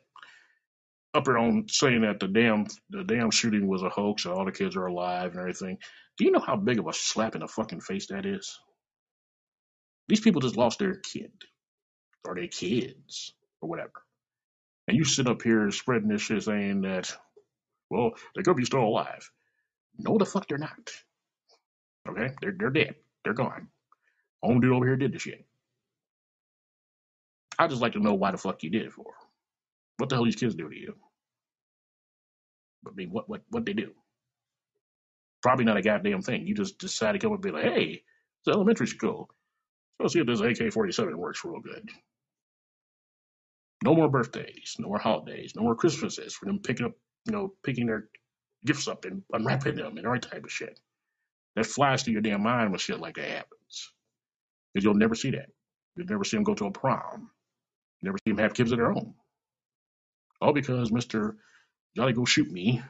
[1.15, 4.45] Up there on saying that the damn the damn shooting was a hoax and all
[4.45, 5.79] the kids are alive and everything.
[6.19, 8.59] Do you know how big of a slap in the fucking face that is?
[10.09, 11.33] These people just lost their kid
[12.27, 13.93] or their kids or whatever.
[14.87, 17.15] And you sit up here spreading this shit saying that,
[17.91, 19.31] well, they could be still alive.
[19.99, 20.91] No, the fuck they're not.
[22.09, 22.35] Okay?
[22.41, 22.95] They're, they're dead.
[23.23, 23.69] They're gone.
[24.43, 25.45] Home dude over here did this shit.
[27.59, 29.13] I'd just like to know why the fuck you did it for.
[29.99, 30.95] What the hell these kids do to you?
[32.87, 33.93] I mean, what what what they do?
[35.43, 36.47] Probably not a goddamn thing.
[36.47, 38.03] You just decide to come and be like, hey,
[38.41, 39.29] it's elementary school.
[40.01, 41.89] Let's see if this AK-47 works real good.
[43.85, 46.93] No more birthdays, no more holidays, no more Christmases for them picking up,
[47.27, 48.09] you know, picking their
[48.65, 50.79] gifts up and unwrapping them and all that type of shit.
[51.55, 53.93] That flies through your damn mind when shit like that happens.
[54.73, 55.51] Because you'll never see that.
[55.97, 57.31] You'll never see them go to a prom.
[58.01, 59.15] You never see them have kids of their own.
[60.41, 61.37] All because Mr.
[61.97, 62.83] Jolly Go Shoot Me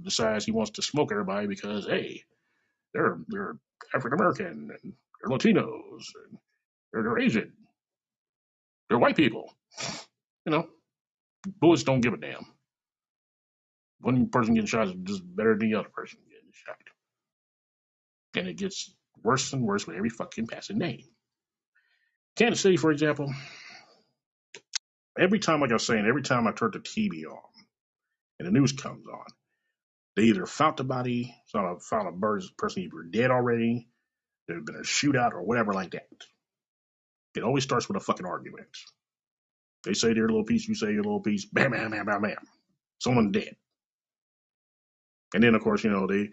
[0.00, 2.22] decides he wants to smoke everybody because, hey,
[2.94, 3.56] they're they're
[3.94, 6.38] African American and they're Latinos and
[6.92, 7.52] they're, they're Asian.
[8.88, 9.54] They're white people.
[10.46, 10.66] You know,
[11.60, 12.46] bullets don't give a damn.
[14.00, 16.76] One person getting shot is just better than the other person getting shot.
[18.36, 21.04] And it gets worse and worse with every fucking passing day.
[22.36, 23.32] Kansas City, for example,
[25.18, 27.40] every time, like I was saying, every time I turn the TV on
[28.40, 29.26] and the news comes on,
[30.16, 33.88] they either found the body, so found a bird- person either dead already,
[34.48, 36.08] there's been a shootout or whatever like that.
[37.36, 38.68] It always starts with a fucking argument.
[39.84, 42.36] They say their little piece, you say your little piece, bam, bam, bam, bam, bam.
[43.00, 43.56] Someone dead.
[45.34, 46.30] And then, of course, you know, they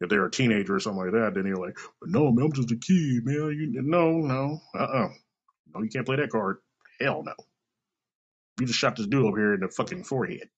[0.00, 2.70] If they're a teenager or something like that, then they're like, no, man, I'm just
[2.70, 3.56] a kid, man.
[3.58, 5.08] You, no, no, uh-uh.
[5.74, 6.58] No, you can't play that card.
[7.00, 7.34] Hell no.
[8.60, 10.48] You just shot this dude over here in the fucking forehead.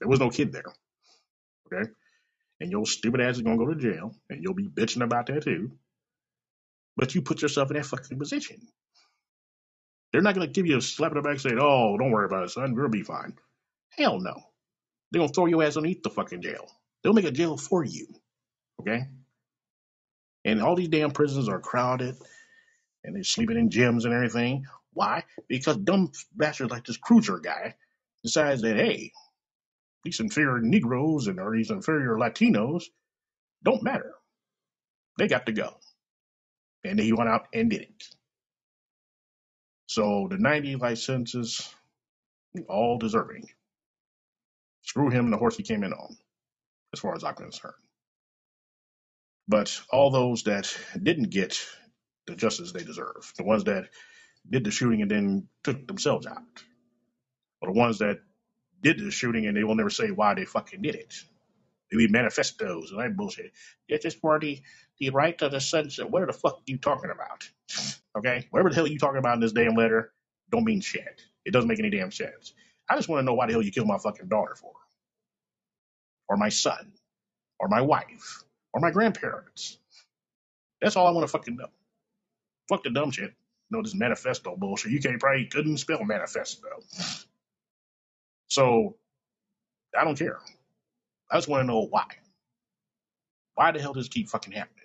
[0.00, 0.64] There was no kid there.
[1.66, 1.90] Okay?
[2.60, 5.42] And your stupid ass is gonna go to jail, and you'll be bitching about that
[5.42, 5.72] too.
[6.96, 8.60] But you put yourself in that fucking position.
[10.12, 12.44] They're not gonna give you a slap in the back saying, Oh, don't worry about
[12.44, 13.36] it, son, we'll be fine.
[13.90, 14.34] Hell no.
[15.10, 16.66] They're gonna throw your ass underneath the fucking jail.
[17.02, 18.06] They'll make a jail for you.
[18.80, 19.06] Okay?
[20.44, 22.16] And all these damn prisons are crowded
[23.02, 24.66] and they're sleeping in gyms and everything.
[24.94, 25.24] Why?
[25.48, 27.74] Because dumb bastards like this cruiser guy
[28.22, 29.12] decides that, hey,
[30.04, 32.84] these inferior Negroes and or these inferior Latinos
[33.62, 34.14] don't matter.
[35.18, 35.74] They got to go.
[36.84, 38.04] And he went out and did it.
[39.86, 41.68] So the 90 licenses,
[42.68, 43.48] all deserving.
[44.82, 46.16] Screw him and the horse he came in on,
[46.92, 47.74] as far as I'm concerned.
[49.48, 51.58] But all those that didn't get
[52.26, 53.88] the justice they deserve, the ones that
[54.48, 56.42] did the shooting and then took themselves out,
[57.60, 58.20] or the ones that
[58.82, 61.14] did the shooting and they will never say why they fucking did it.
[61.90, 63.52] They manifestos and that bullshit.
[63.88, 64.60] It's just for the,
[64.98, 66.10] the right to the sunset.
[66.10, 67.48] What the fuck are you talking about?
[68.18, 68.46] Okay?
[68.50, 70.12] Whatever the hell you talking about in this damn letter
[70.50, 71.22] don't mean shit.
[71.44, 72.52] It doesn't make any damn sense.
[72.88, 74.72] I just want to know why the hell you killed my fucking daughter for.
[76.28, 76.92] Or my son.
[77.60, 78.42] Or my wife.
[78.72, 79.78] Or my grandparents.
[80.80, 81.68] That's all I want to fucking know.
[82.68, 83.34] Fuck the dumb shit.
[83.74, 84.92] No, this manifesto bullshit.
[84.92, 86.68] You can't probably couldn't spell manifesto.
[88.46, 88.94] So
[89.98, 90.38] I don't care.
[91.28, 92.04] I just want to know why.
[93.56, 94.84] Why the hell does this keep fucking happening?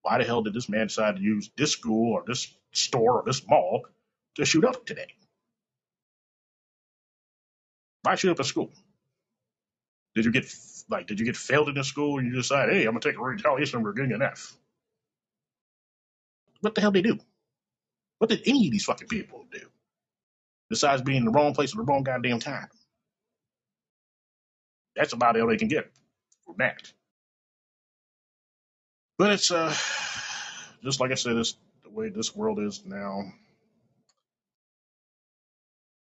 [0.00, 3.22] Why the hell did this man decide to use this school or this store or
[3.26, 3.82] this mall
[4.36, 5.08] to shoot up today?
[8.02, 8.70] Why shoot up a school?
[10.14, 10.46] Did you get
[10.88, 13.18] like did you get failed in the school and you decide, hey, I'm gonna take
[13.18, 14.56] a retaliation we're getting an F?
[16.62, 17.18] What the hell do they do?
[18.22, 19.66] What did any of these fucking people do?
[20.70, 22.68] Besides being in the wrong place at the wrong goddamn time.
[24.94, 25.90] That's about all they can get
[26.46, 26.92] from that.
[29.18, 29.74] But it's uh
[30.84, 33.24] just like I said, it's the way this world is now.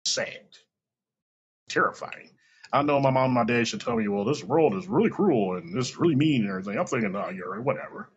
[0.05, 0.47] Sad,
[1.69, 2.31] terrifying.
[2.73, 5.11] I know my mom and my dad should tell me, well, this world is really
[5.11, 6.79] cruel and it's really mean and everything.
[6.79, 8.09] I'm thinking, oh, you're whatever.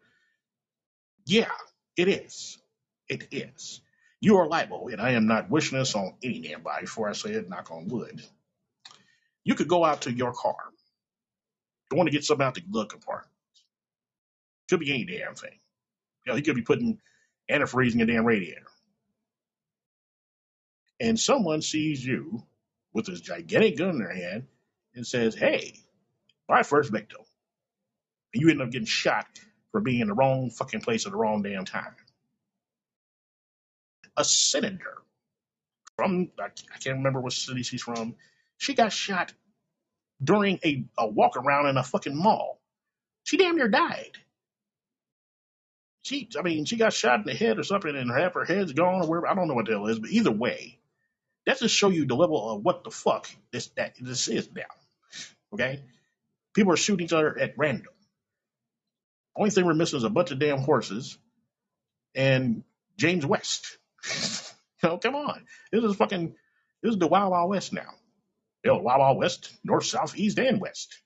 [1.26, 1.52] Yeah,
[1.98, 2.58] it is.
[3.12, 3.82] It is.
[4.20, 7.14] You are liable, and I am not wishing this on any damn body before I
[7.14, 8.22] say it, knock on wood.
[9.44, 10.56] You could go out to your car,
[11.90, 13.32] going to get something out the glove compartment.
[14.70, 15.58] Could be any damn thing.
[16.26, 17.00] You know, he could be putting
[17.50, 18.66] antifreeze in your damn radiator.
[21.00, 22.42] And someone sees you
[22.94, 24.46] with this gigantic gun in their hand
[24.94, 25.80] and says, Hey,
[26.48, 27.20] my first victim.
[28.34, 29.26] And you end up getting shot
[29.72, 31.94] for being in the wrong fucking place at the wrong damn time.
[34.16, 34.98] A senator
[35.96, 36.48] from, I
[36.78, 38.14] can't remember what city she's from,
[38.58, 39.32] she got shot
[40.22, 42.60] during a, a walk around in a fucking mall.
[43.24, 44.12] She damn near died.
[46.02, 48.72] She, I mean, she got shot in the head or something, and half her head's
[48.72, 49.28] gone or wherever.
[49.28, 50.78] I don't know what the hell is, but either way,
[51.46, 54.62] that just show you the level of what the fuck this that this is now.
[55.52, 55.80] Okay,
[56.54, 57.92] people are shooting each other at random.
[59.36, 61.16] Only thing we're missing is a bunch of damn horses
[62.14, 62.64] and
[62.96, 63.78] James West.
[64.06, 64.12] You
[64.84, 66.34] oh, know, come on, this is fucking
[66.82, 67.94] this is the Wild Wild West now.
[68.64, 70.98] You know, Wild Wild West, north, south, east, and west.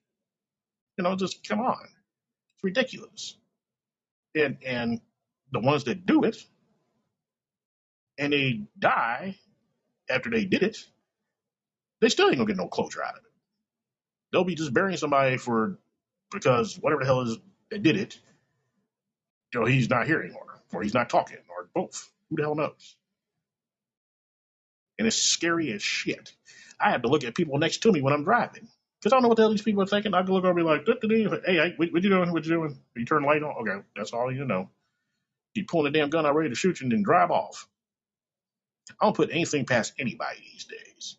[0.98, 3.36] You know, just come on, it's ridiculous.
[4.34, 5.00] And and
[5.52, 6.36] the ones that do it
[8.18, 9.36] and they die
[10.10, 10.78] after they did it,
[12.00, 13.32] they still ain't gonna get no closure out of it.
[14.32, 15.78] They'll be just burying somebody for
[16.32, 17.38] because whatever the hell is
[17.70, 18.18] that did it,
[19.52, 22.10] you know, he's not here anymore, or he's not talking, or both.
[22.30, 22.96] Who the hell knows?
[24.98, 26.32] And it's scary as shit.
[26.80, 28.68] I have to look at people next to me when I'm driving.
[29.00, 30.14] Because I don't know what the hell these people are thinking.
[30.14, 32.32] I can look over and be like, hey, what, what you doing?
[32.32, 32.78] What you doing?
[32.96, 33.56] You turn the light on?
[33.68, 34.70] Okay, that's all you know.
[35.54, 37.68] You pulling the damn gun out ready to shoot you and then drive off.
[39.00, 41.18] I don't put anything past anybody these days.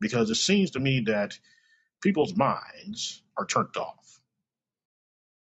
[0.00, 1.38] Because it seems to me that
[2.02, 4.20] people's minds are turned off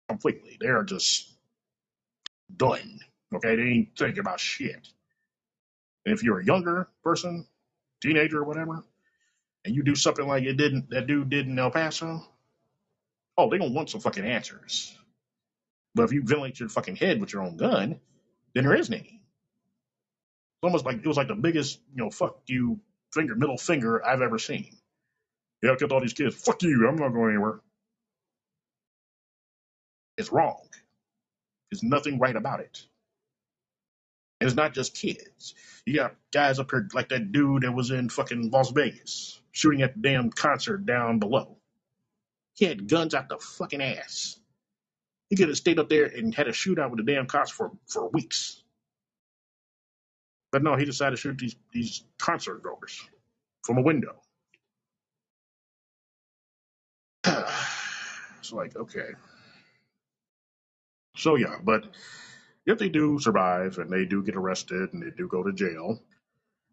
[0.08, 0.58] completely.
[0.60, 1.30] They are just
[2.54, 3.00] done.
[3.34, 4.88] Okay, they ain't thinking about shit.
[6.04, 7.46] And if you're a younger person,
[8.00, 8.84] teenager or whatever,
[9.64, 12.24] and you do something like it didn't that dude did in El Paso,
[13.38, 14.96] oh, they gonna want some fucking answers.
[15.94, 18.00] But if you ventilate your fucking head with your own gun,
[18.54, 19.20] then there isn't any.
[20.62, 22.80] It's almost like it was like the biggest, you know, fuck you
[23.12, 24.76] finger, middle finger I've ever seen.
[25.62, 26.34] Yeah, I killed all these kids.
[26.34, 27.60] Fuck you, I'm not going anywhere.
[30.18, 30.60] It's wrong.
[31.70, 32.86] There's nothing right about it.
[34.42, 35.54] And it's not just kids.
[35.86, 39.82] You got guys up here like that dude that was in fucking Las Vegas shooting
[39.82, 41.58] at the damn concert down below.
[42.54, 44.40] He had guns out the fucking ass.
[45.30, 47.70] He could have stayed up there and had a shootout with the damn cops for,
[47.86, 48.64] for weeks.
[50.50, 53.00] But no, he decided to shoot these, these concert goers
[53.62, 54.16] from a window.
[57.24, 59.10] it's like, okay.
[61.14, 61.84] So yeah, but
[62.66, 66.00] if they do survive and they do get arrested and they do go to jail,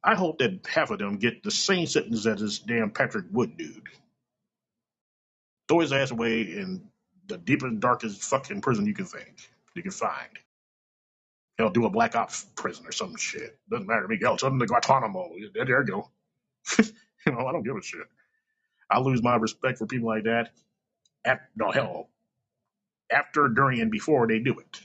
[0.03, 3.57] I hope that half of them get the same sentence as this damn Patrick Wood
[3.57, 3.83] dude.
[5.67, 6.89] Throw his ass away in
[7.27, 9.35] the deepest, darkest fucking prison you can think,
[9.75, 10.29] you can find.
[11.59, 13.57] Hell, do a black ops prison or some shit.
[13.71, 14.19] Doesn't matter to me.
[14.21, 15.29] Hell, send them to Guantanamo.
[15.55, 16.11] There, there you go.
[16.79, 18.07] you know, I don't give a shit.
[18.89, 20.51] I lose my respect for people like that.
[21.25, 22.09] At no hell,
[23.11, 24.81] after, during, and before they do it,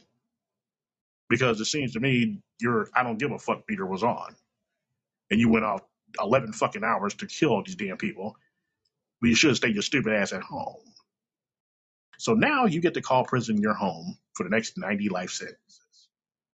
[1.28, 4.34] because it seems to me your I don't give a fuck meter was on,
[5.30, 5.82] and you went off
[6.20, 8.36] eleven fucking hours to kill these damn people.
[9.20, 10.82] But you should have stayed your stupid ass at home.
[12.18, 15.80] So now you get to call prison your home for the next ninety life sentences.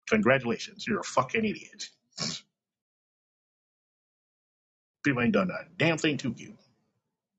[0.09, 1.89] Congratulations, you're a fucking idiot.
[5.03, 6.55] People ain't done a damn thing to you.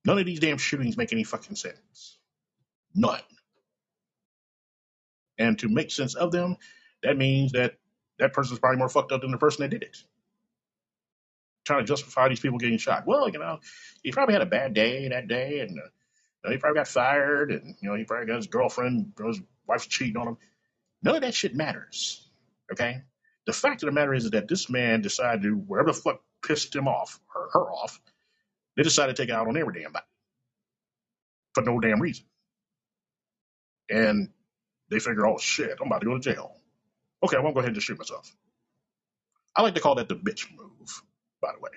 [0.05, 2.19] None of these damn shootings make any fucking sense.
[2.95, 3.21] None.
[5.39, 6.57] And to make sense of them,
[7.03, 7.75] that means that
[8.19, 9.97] that person's probably more fucked up than the person that did it.
[11.65, 13.07] Trying to justify these people getting shot.
[13.07, 13.61] Well, you know,
[14.03, 16.89] he probably had a bad day that day, and uh, you know, he probably got
[16.89, 20.37] fired, and you know, he probably got his girlfriend, his wife's cheating on him.
[21.03, 22.29] None of that shit matters.
[22.73, 23.03] Okay.
[23.47, 26.75] The fact of the matter is that this man decided to wherever the fuck pissed
[26.75, 28.01] him off or her off,
[28.77, 30.05] they decided to take it out on every damn body
[31.55, 32.25] for no damn reason.
[33.89, 34.31] And
[34.91, 36.60] they figure, oh shit, I'm about to go to jail.
[37.25, 38.33] Okay, I won't go ahead and just shoot myself.
[39.57, 41.03] I like to call that the bitch move,
[41.43, 41.71] by the way.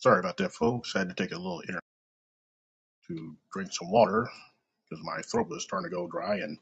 [0.00, 0.94] Sorry about that, folks.
[0.96, 1.80] I had to take a little inter
[3.08, 4.30] to drink some water
[4.90, 6.58] because my throat was starting to go dry and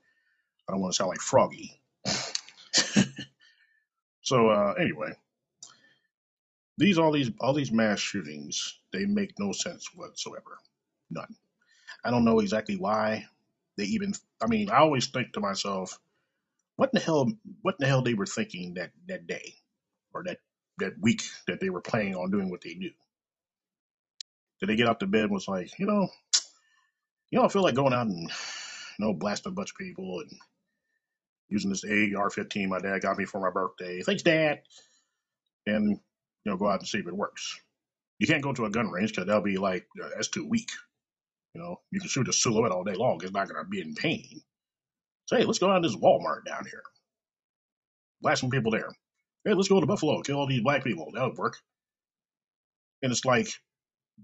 [0.68, 1.80] I don't want to sound like Froggy.
[4.22, 5.12] So uh, anyway,
[6.78, 10.58] these all these all these mass shootings they make no sense whatsoever.
[11.10, 11.36] None.
[12.04, 13.26] I don't know exactly why
[13.76, 14.14] they even.
[14.42, 15.98] I mean, I always think to myself,
[16.76, 17.32] what in the hell?
[17.62, 19.54] What in the hell they were thinking that that day
[20.14, 20.38] or that
[20.78, 22.90] that week that they were planning on doing what they do?
[24.60, 26.08] Did they get out to bed and was like, you know,
[27.30, 30.30] you I feel like going out and you know blasting a bunch of people and
[31.48, 34.02] using this AR-15 my dad got me for my birthday.
[34.02, 34.62] Thanks, Dad.
[35.66, 37.60] And you know, go out and see if it works.
[38.18, 40.70] You can't go to a gun range because they'll be like, uh, that's too weak.
[41.54, 43.20] You know, you can shoot a silhouette all day long.
[43.22, 44.40] It's not going to be in pain.
[45.26, 46.82] Say, hey, let's go out to this Walmart down here.
[48.22, 48.90] Blast some people there.
[49.44, 50.22] Hey, let's go to Buffalo.
[50.22, 51.10] Kill all these black people.
[51.12, 51.58] That would work.
[53.02, 53.48] And it's like,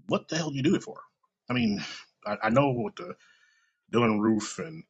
[0.07, 1.01] what the hell do you do it for?
[1.49, 1.83] I mean,
[2.25, 3.15] I, I know what the
[3.93, 4.83] Dylann Roof and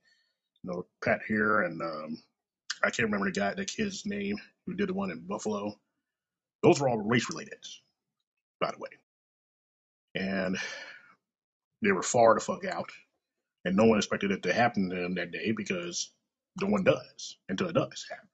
[0.63, 2.23] you know Pat here and um,
[2.83, 5.79] I can't remember the guy, the kid's name who did the one in Buffalo.
[6.61, 7.59] Those were all race related,
[8.59, 8.89] by the way,
[10.15, 10.57] and
[11.81, 12.89] they were far the fuck out,
[13.65, 16.09] and no one expected it to happen to them that day because
[16.61, 18.27] no one does until it does happen.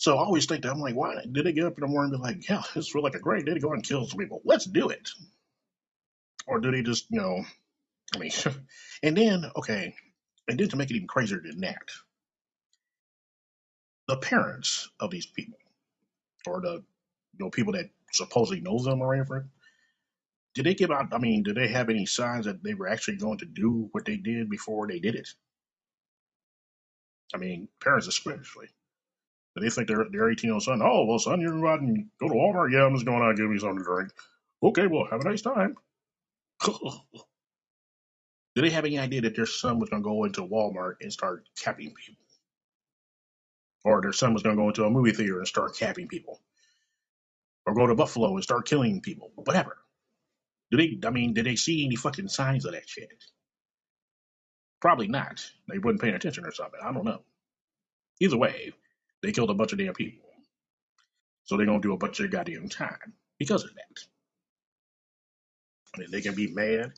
[0.00, 2.14] So I always think that I'm like, why did they get up in the morning
[2.14, 4.18] and be like, yeah, this feels like a great day to go and kill some
[4.18, 4.40] people.
[4.46, 5.10] Let's do it.
[6.46, 7.44] Or do they just, you know,
[8.14, 8.30] I mean,
[9.02, 9.94] and then, okay,
[10.48, 11.90] and then to make it even crazier than that,
[14.08, 15.58] the parents of these people,
[16.46, 16.82] or the,
[17.34, 19.50] you know, people that supposedly knows them or anything,
[20.54, 23.18] did they give out, I mean, did they have any signs that they were actually
[23.18, 25.28] going to do what they did before they did it?
[27.34, 28.70] I mean, parents especially.
[29.56, 30.80] Do they think they're, they're 18 on son?
[30.82, 32.72] Oh, well, son, you're out and go to Walmart?
[32.72, 34.12] Yeah, I'm just going out and give me something to drink.
[34.62, 35.76] Okay, well, have a nice time.
[38.54, 41.12] Do they have any idea that their son was going to go into Walmart and
[41.12, 42.24] start capping people?
[43.84, 46.40] Or their son was going to go into a movie theater and start capping people?
[47.66, 49.30] Or go to Buffalo and start killing people?
[49.34, 49.78] Whatever.
[50.70, 53.24] Did they, I mean, did they see any fucking signs of that shit?
[54.80, 55.44] Probably not.
[55.68, 56.80] They wasn't paying attention or something.
[56.82, 57.22] I don't know.
[58.20, 58.72] Either way,
[59.22, 60.28] they killed a bunch of damn people.
[61.44, 64.00] So they're to do a bunch of goddamn time because of that.
[65.98, 66.92] Mean, they can be mad,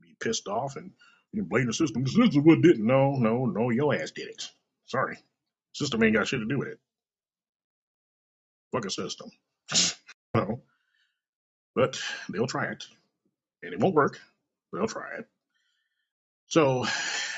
[0.00, 0.92] be pissed off, and
[1.32, 2.04] you can blame the system.
[2.04, 2.80] The system what did it.
[2.80, 4.48] No, no, no, your ass did it.
[4.86, 5.18] Sorry.
[5.72, 6.78] System ain't got shit to do with it.
[8.72, 9.30] Fuck a system.
[10.36, 10.62] No.
[11.76, 12.82] But they'll try it.
[13.62, 14.18] And it won't work.
[14.72, 15.26] They'll try it.
[16.48, 16.84] So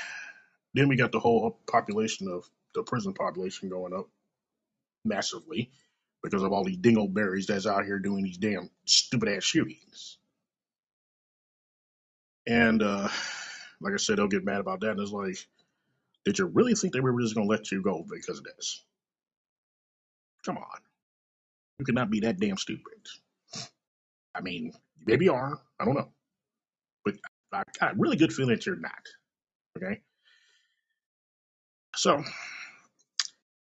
[0.74, 4.08] then we got the whole population of the prison population going up
[5.04, 5.70] massively
[6.22, 10.18] because of all these dingleberries that's out here doing these damn stupid ass shootings.
[12.46, 13.08] And uh
[13.80, 14.92] like I said, they'll get mad about that.
[14.92, 15.36] And it's like,
[16.24, 18.82] did you really think they were just gonna let you go because of this?
[20.44, 20.80] Come on.
[21.78, 22.94] You cannot be that damn stupid.
[24.34, 24.72] I mean,
[25.06, 25.58] maybe you are.
[25.78, 26.08] I don't know.
[27.04, 27.14] But
[27.52, 28.92] I got a really good feeling that you're not.
[29.76, 30.00] Okay?
[31.96, 32.22] So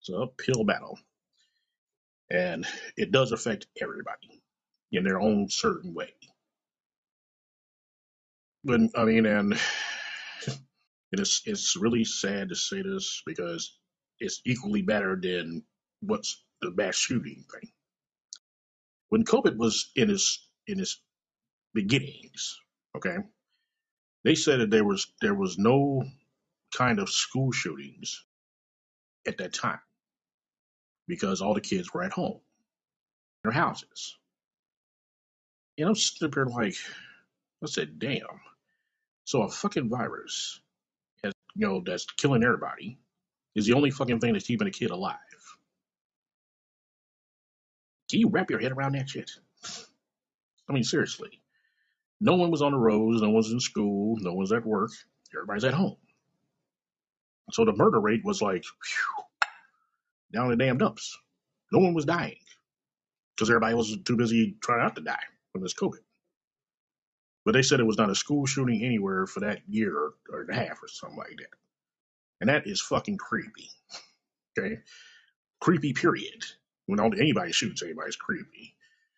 [0.02, 0.98] it's an uphill battle.
[2.28, 4.42] And it does affect everybody
[4.90, 6.12] in their own certain way.
[8.64, 9.54] But I mean, and
[11.12, 13.78] it's it's really sad to say this because
[14.18, 15.62] it's equally better than
[16.00, 17.70] what's the mass shooting thing.
[19.08, 21.00] When COVID was in its in its
[21.74, 22.58] beginnings,
[22.96, 23.18] okay,
[24.24, 26.04] they said that there was there was no
[26.74, 28.24] kind of school shootings
[29.26, 29.80] at that time
[31.12, 32.40] because all the kids were at home,
[33.44, 34.16] in their houses.
[35.76, 36.74] And I'm sitting up here like,
[37.62, 38.40] I said, damn.
[39.26, 40.58] So a fucking virus,
[41.22, 42.96] has, you know, that's killing everybody,
[43.54, 45.18] is the only fucking thing that's keeping a kid alive.
[48.10, 49.30] Can you wrap your head around that shit?
[50.66, 51.42] I mean, seriously.
[52.22, 54.92] No one was on the roads, no one's in school, no one's at work,
[55.34, 55.98] everybody's at home.
[57.50, 59.24] So the murder rate was like phew,
[60.32, 61.18] down in the damn dumps.
[61.70, 62.36] No one was dying
[63.36, 66.00] because everybody was too busy trying not to die from this COVID.
[67.44, 70.46] But they said it was not a school shooting anywhere for that year or, or
[70.48, 71.58] a half or something like that.
[72.40, 73.70] And that is fucking creepy.
[74.58, 74.78] Okay?
[75.60, 76.44] Creepy, period.
[76.86, 78.74] When anybody shoots, anybody's creepy.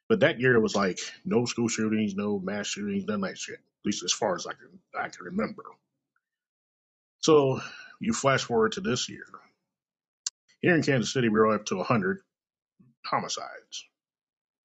[0.08, 3.38] But that year it was like no school shootings, no mass shootings, none of that
[3.38, 3.56] shit.
[3.56, 5.64] At least as far as I can I can remember.
[7.20, 7.60] So
[8.00, 9.24] you flash forward to this year.
[10.64, 12.20] Here in Kansas City, we're up to 100
[13.04, 13.86] homicides.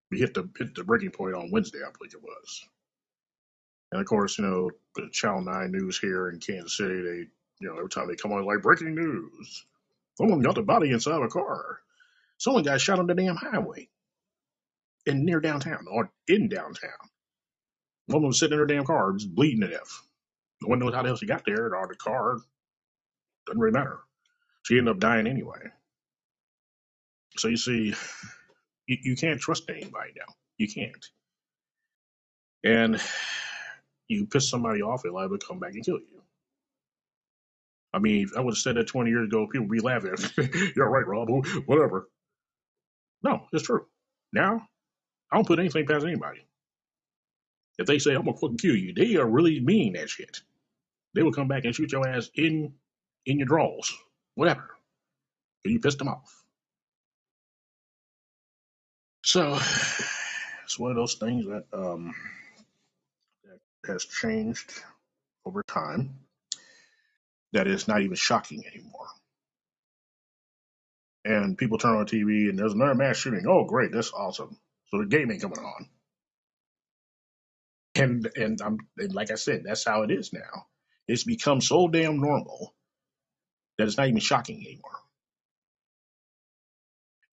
[0.10, 2.64] We hit the hit the breaking point on Wednesday, I believe it was.
[3.92, 7.28] And of course, you know, the Channel Nine News here in Kansas City, they
[7.60, 9.66] you know every time they come on like breaking news,
[10.18, 11.80] someone got the body inside a car.
[12.38, 13.90] Someone got shot on the damn highway
[15.06, 17.10] in near downtown or in downtown.
[18.08, 20.02] Woman was sitting in her damn car, just bleeding to death.
[20.62, 22.38] No one knows how the hell she got there or the car.
[23.48, 24.00] Doesn't really matter.
[24.64, 25.60] She ended up dying anyway.
[27.40, 27.96] So you see,
[28.88, 30.34] you, you can't trust anybody now.
[30.58, 31.06] You can't.
[32.64, 33.02] And
[34.08, 36.22] you piss somebody off, they're liable to come back and kill you.
[37.94, 40.14] I mean, if I would have said that 20 years ago, people would be laughing.
[40.76, 41.30] You're right, Rob.
[41.66, 42.10] Whatever.
[43.24, 43.86] No, it's true.
[44.32, 44.62] Now,
[45.32, 46.46] I don't put anything past anybody.
[47.78, 50.42] If they say, I'm going to fucking kill you, they are really mean that shit.
[51.16, 52.74] They will come back and shoot your ass in
[53.26, 53.94] in your drawers.
[54.36, 54.70] Whatever.
[55.64, 56.39] Because you pissed them off.
[59.30, 59.54] So,
[60.64, 62.16] it's one of those things that um,
[63.44, 64.72] that has changed
[65.46, 66.16] over time
[67.54, 69.06] that is not even shocking anymore.
[71.26, 73.46] And people turn on TV and there's another mass shooting.
[73.48, 74.58] Oh, great, that's awesome.
[74.88, 75.90] So the game ain't coming on.
[77.94, 80.66] And and I'm and like I said, that's how it is now.
[81.08, 82.74] It's become so damn normal
[83.78, 84.98] that it's not even shocking anymore.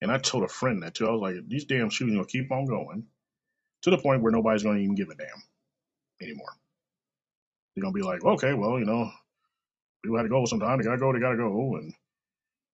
[0.03, 1.09] And I told a friend that too.
[1.09, 3.07] I was like, these damn shootings will keep on going
[3.83, 5.43] to the point where nobody's to even give a damn
[6.23, 6.53] anymore.
[7.77, 9.11] They're to be like, okay, well, you know,
[10.03, 10.79] people had to go sometime.
[10.79, 11.13] They got to go.
[11.13, 11.77] They got to go.
[11.77, 11.95] And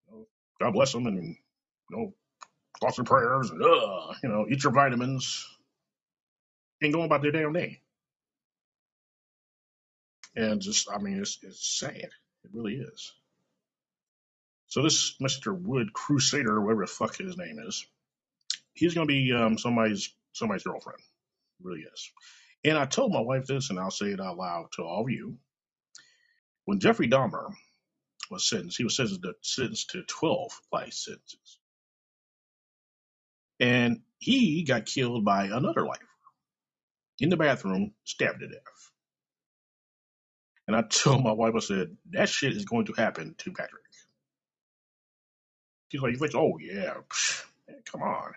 [0.07, 0.27] you know,
[0.61, 1.07] God bless them.
[1.07, 1.37] And,
[1.91, 2.13] you know,
[2.81, 3.51] thoughts and prayers.
[3.51, 5.47] And, uh, you know, eat your vitamins
[6.81, 7.81] and go about their damn day.
[10.35, 11.95] And just, I mean, it's, it's sad.
[12.45, 13.13] It really is.
[14.73, 15.55] So this Mr.
[15.55, 17.85] Wood Crusader, whatever the fuck his name is,
[18.73, 20.97] he's to be um, somebody's somebody's girlfriend.
[21.61, 22.11] Really is.
[22.65, 25.11] And I told my wife this, and I'll say it out loud to all of
[25.11, 25.37] you.
[26.65, 27.53] When Jeffrey Dahmer
[28.31, 31.59] was sentenced, he was sentenced to, sentenced to 12 life sentences.
[33.59, 36.01] And he got killed by another lifer
[37.19, 38.91] in the bathroom, stabbed to death.
[40.67, 43.82] And I told my wife, I said, that shit is going to happen to Patrick.
[45.93, 46.95] She's like, you oh yeah,
[47.91, 48.33] come on.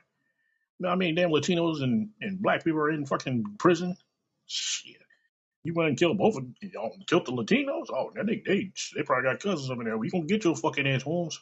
[0.79, 3.97] No, I mean, damn Latinos and, and black people are in fucking prison.
[4.47, 4.97] Shit.
[5.65, 7.87] You went and killed both of you know, killed the Latinos?
[7.91, 9.97] Oh, now they, they, they probably got cousins in there.
[9.97, 11.41] We gonna get your fucking ass homes.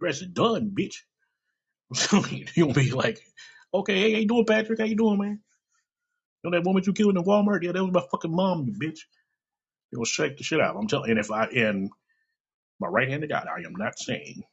[0.00, 0.98] Rest is done, bitch.
[2.54, 3.20] You gonna be like,
[3.74, 4.78] okay, hey, how you doing, Patrick?
[4.78, 5.40] How you doing, man?
[6.44, 7.64] You know that woman you killed in Walmart?
[7.64, 9.00] Yeah, that was my fucking mom, you bitch.
[9.90, 10.76] It will shake the shit out.
[10.76, 11.10] I'm telling.
[11.10, 11.90] And if I, and
[12.78, 14.44] my right hand to God, I am not saying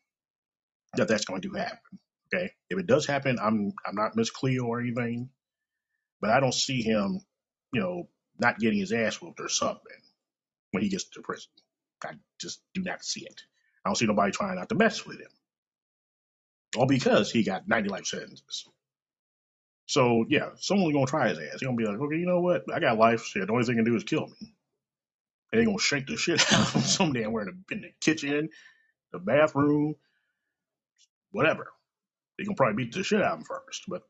[0.97, 1.99] that that's going to happen.
[2.33, 5.29] Okay, if it does happen, I'm I'm not Miss Cleo or anything,
[6.21, 7.21] but I don't see him,
[7.73, 10.01] you know, not getting his ass whooped or something
[10.71, 11.51] when he gets to prison.
[12.03, 13.41] I just do not see it.
[13.85, 15.31] I don't see nobody trying not to mess with him,
[16.77, 18.67] all because he got 90 life sentences.
[19.87, 21.53] So yeah, someone's gonna try his ass.
[21.53, 22.63] He's gonna be like, okay, you know what?
[22.73, 23.25] I got life.
[23.25, 24.35] Shit, the only thing they can do is kill me.
[25.51, 28.49] And they're gonna shake the shit out of him some damn where in the kitchen,
[29.11, 29.95] the bathroom,
[31.35, 31.67] whatever.
[32.37, 34.03] They gonna probably beat the shit out of him first, but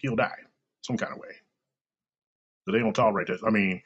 [0.00, 0.38] he'll die
[0.82, 1.34] some kind of way.
[2.64, 3.40] So they don't tolerate that.
[3.46, 3.82] I mean,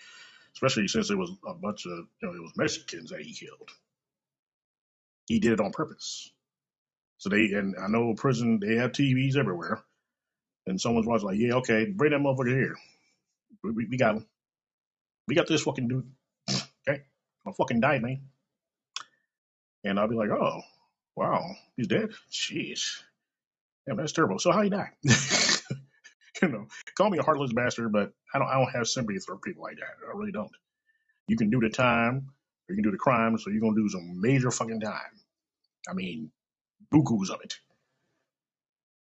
[0.55, 3.69] especially since it was a bunch of you know it was Mexicans that he killed.
[5.27, 6.31] He did it on purpose.
[7.19, 9.83] So they and I know prison they have TVs everywhere,
[10.67, 12.77] and someone's watching like, yeah, okay, bring that motherfucker here.
[13.63, 14.27] We, we, we got him.
[15.29, 16.11] We got this fucking dude.
[16.89, 17.03] Okay,
[17.47, 18.23] I'll fucking die, man.
[19.85, 20.61] And I'll be like, oh,
[21.17, 21.45] wow,
[21.77, 22.11] he's dead.
[22.31, 23.03] Jeez,
[23.87, 24.39] damn, that's terrible.
[24.39, 24.91] So how he die?
[26.43, 29.37] you know, call me a heartless bastard, but I don't I don't have sympathy for
[29.39, 30.07] people like that.
[30.09, 30.51] I really don't.
[31.29, 32.29] You can do the time,
[32.69, 35.21] or you can do the crime, so you're gonna do some major fucking time.
[35.89, 36.31] I mean,
[36.93, 37.57] bukus of it.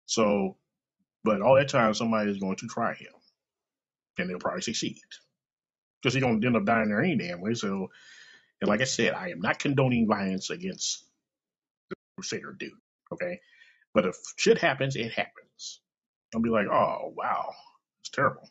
[0.07, 0.57] So,
[1.25, 3.13] but all that time, somebody is going to try him,
[4.19, 4.99] and they'll probably succeed
[6.01, 7.55] because he's gonna end up dying there any damn way.
[7.55, 7.89] So,
[8.61, 11.05] and like I said, I am not condoning violence against
[12.23, 12.73] Crusader dude.
[13.13, 13.41] Okay,
[13.95, 15.81] but if shit happens, it happens.
[16.35, 17.53] I'll be like, oh wow,
[18.03, 18.49] it's terrible.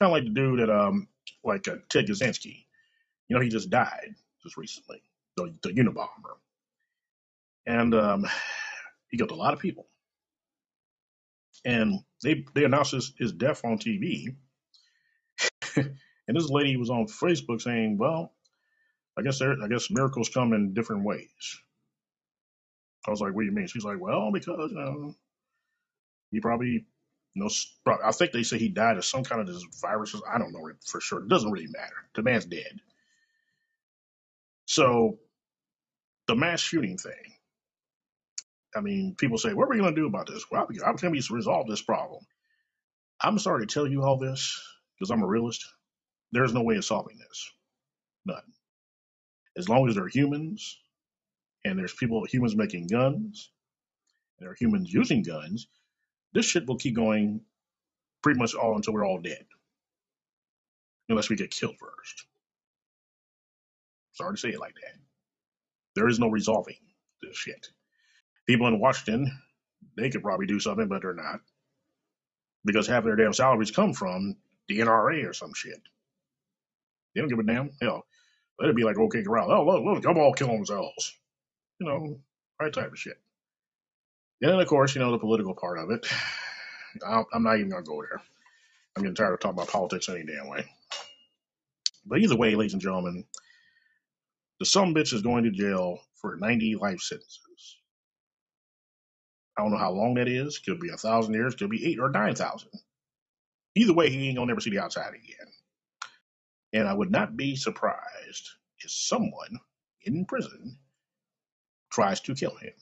[0.00, 1.08] Kind of like the dude that um,
[1.44, 2.64] like uh, Ted Kaczynski.
[3.28, 5.02] You know, he just died just recently,
[5.36, 6.36] the, the Unabomber,
[7.66, 8.26] and um,
[9.10, 9.86] he killed a lot of people.
[11.64, 14.36] And they they announced his, his death on TV,
[15.76, 18.32] and this lady was on Facebook saying, "Well,
[19.18, 21.28] I guess there, I guess miracles come in different ways."
[23.06, 25.14] I was like, "What do you mean?" She's like, "Well, because you know,
[26.32, 26.86] he probably
[27.34, 27.46] No,
[28.04, 30.22] I think they say he died of some kind of this viruses.
[30.32, 31.20] I don't know for sure.
[31.20, 31.96] It doesn't really matter.
[32.14, 32.80] The man's dead.
[34.66, 35.18] So
[36.28, 37.34] the mass shooting thing.
[38.76, 41.14] I mean, people say, "What are we going to do about this?" Well, I'm going
[41.20, 42.24] to resolve this problem.
[43.20, 44.62] I'm sorry to tell you all this
[44.98, 45.66] because I'm a realist.
[46.32, 47.52] There's no way of solving this.
[48.26, 48.54] None.
[49.56, 50.78] As long as there are humans
[51.64, 53.50] and there's people, humans making guns,
[54.38, 55.68] and there are humans using guns,
[56.32, 57.40] this shit will keep going
[58.22, 59.46] pretty much all until we're all dead,
[61.08, 62.26] unless we get killed first.
[64.12, 64.98] Sorry to say it like that.
[65.94, 66.76] There is no resolving
[67.22, 67.68] this shit.
[68.46, 69.30] People in Washington,
[69.96, 71.40] they could probably do something, but they're not.
[72.64, 74.36] Because half of their damn salaries come from
[74.68, 75.80] the NRA or some shit.
[77.14, 77.70] They don't give a damn.
[77.80, 78.04] Hell,
[78.58, 79.50] let it be like OK Corral.
[79.50, 81.16] Oh, look, look, them all killing themselves.
[81.80, 82.20] You know,
[82.60, 83.18] right type of shit.
[84.40, 86.06] And then, of course, you know, the political part of it.
[87.04, 88.20] I'm not even going to go there.
[88.96, 90.66] I'm getting tired of talking about politics any damn way.
[92.06, 93.24] But either way, ladies and gentlemen,
[94.60, 97.78] the some bitch is going to jail for 90 life sentences.
[99.56, 100.58] I don't know how long that is.
[100.58, 101.54] Could be a thousand years.
[101.54, 102.70] Could be eight or nine thousand.
[103.76, 105.46] Either way, he ain't gonna never see the outside again.
[106.72, 108.50] And I would not be surprised
[108.80, 109.60] if someone
[110.02, 110.78] in prison
[111.94, 112.72] tries to kill him.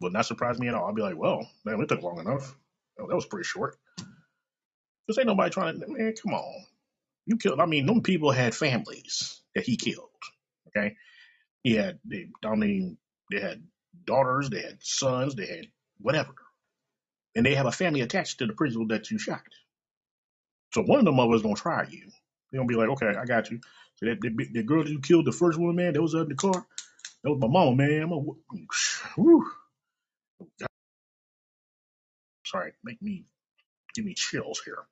[0.00, 0.88] Would not surprise me at all.
[0.88, 2.54] I'd be like, well, man, it took long enough.
[2.98, 3.76] Oh, that was pretty short.
[3.96, 6.64] Because ain't nobody trying to, man, come on.
[7.26, 10.08] You killed, I mean, them people had families that he killed.
[10.68, 10.96] Okay.
[11.62, 12.98] He had, they, I mean,
[13.30, 13.62] they had
[14.04, 15.66] daughters, they had sons, they had
[15.98, 16.34] whatever.
[17.34, 19.42] And they have a family attached to the prison that you shot.
[20.72, 22.10] So one of them going to try you.
[22.50, 23.60] They're to be like, okay, I got you.
[23.96, 26.28] So that, the, the girl that you killed, the first one, man, that was in
[26.28, 26.66] the car,
[27.22, 28.10] that was my mama, man.
[32.44, 33.24] Sorry, make me,
[33.94, 34.84] give me chills here.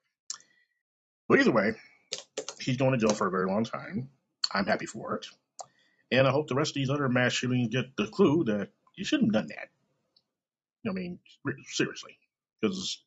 [1.29, 1.75] But either way,
[2.61, 4.09] he's going to jail for a very long time.
[4.53, 5.27] I'm happy for it.
[6.13, 9.05] And I hope the rest of these other mass shootings get the clue that you
[9.05, 9.69] shouldn't have done that.
[10.89, 11.19] I mean,
[11.67, 12.19] seriously,
[12.61, 13.03] because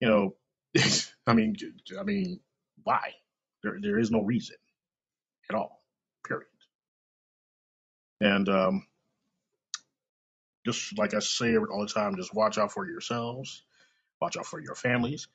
[0.00, 0.34] you know,
[1.26, 1.56] I mean,
[1.98, 2.40] I mean,
[2.82, 3.12] why?
[3.62, 4.56] There, there is no reason
[5.48, 5.83] at all.
[8.20, 8.86] And um,
[10.64, 13.62] just like I say all the time, just watch out for yourselves.
[14.20, 15.28] Watch out for your families.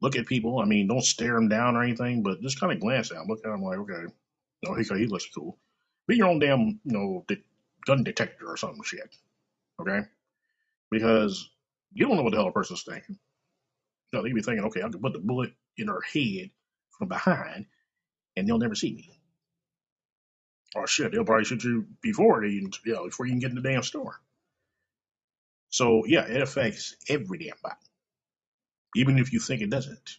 [0.00, 0.60] Look at people.
[0.60, 3.26] I mean, don't stare them down or anything, but just kind of glance at them.
[3.28, 4.12] Look at them like, okay,
[4.64, 5.58] no, he, he looks cool.
[6.06, 7.42] Be your own damn, you know, de-
[7.84, 9.16] gun detector or something shit.
[9.80, 10.00] Okay?
[10.90, 11.50] Because
[11.92, 13.18] you don't know what the hell a person's thinking.
[14.12, 16.50] You know, they be thinking, okay, I can put the bullet in her head
[16.96, 17.66] from behind
[18.36, 19.17] and they'll never see me.
[20.74, 23.56] Or shit, they'll probably shoot you before they you know, before you can get in
[23.56, 24.20] the damn store.
[25.70, 27.74] So yeah, it affects every damn body.
[28.96, 30.18] Even if you think it doesn't.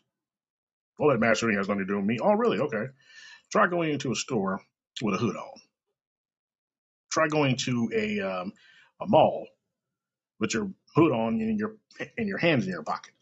[0.98, 2.20] Well, that mass shooting has nothing to do with me.
[2.22, 2.60] Oh, really?
[2.60, 2.86] Okay.
[3.52, 4.62] Try going into a store
[5.02, 5.62] with a hood on.
[7.12, 8.54] Try going to a um,
[9.02, 9.48] a mall
[10.40, 11.78] with your hood on and your
[12.18, 13.14] and your hands in your pocket.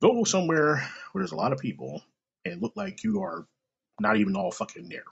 [0.00, 2.02] Go somewhere where there's a lot of people
[2.44, 3.46] and look like you are
[4.02, 5.04] not even all fucking there.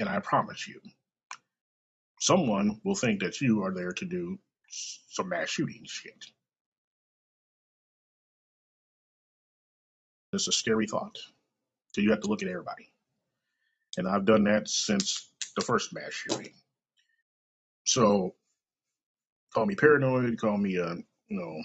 [0.00, 0.80] And I promise you,
[2.20, 4.38] someone will think that you are there to do
[4.68, 6.24] some mass shooting shit.
[10.32, 11.16] It's a scary thought.
[11.92, 12.90] So you have to look at everybody.
[13.96, 16.52] And I've done that since the first mass shooting.
[17.84, 18.34] So
[19.52, 20.94] call me paranoid, call me a
[21.28, 21.62] you know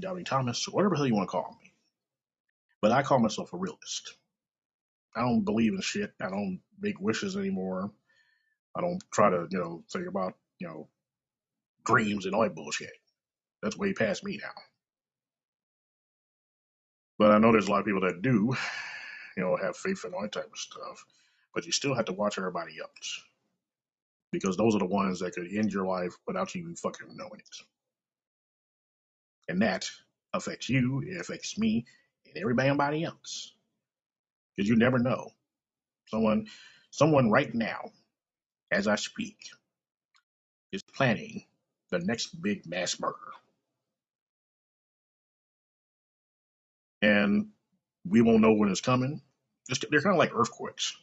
[0.00, 1.72] doubting Thomas, whatever the hell you want to call me.
[2.82, 4.16] But I call myself a realist.
[5.16, 6.12] I don't believe in shit.
[6.20, 7.90] I don't make wishes anymore.
[8.76, 10.88] I don't try to you know think about you know
[11.86, 12.92] dreams and all that bullshit.
[13.62, 14.52] That's way past me now.
[17.18, 18.54] But I know there's a lot of people that do,
[19.36, 21.04] you know, have faith in all that type of stuff.
[21.54, 23.22] But you still have to watch everybody else
[24.32, 27.40] because those are the ones that could end your life without you even fucking knowing
[27.40, 27.56] it.
[29.48, 29.90] And that
[30.34, 31.86] affects you, it affects me,
[32.26, 33.52] and everybody else.
[34.56, 35.30] Because you never know.
[36.08, 36.46] Someone
[36.90, 37.90] someone right now,
[38.70, 39.36] as I speak,
[40.72, 41.44] is planning
[41.90, 43.16] the next big mass murder.
[47.02, 47.48] And
[48.08, 49.20] we won't know when it's coming.
[49.90, 50.96] they're kind of like earthquakes.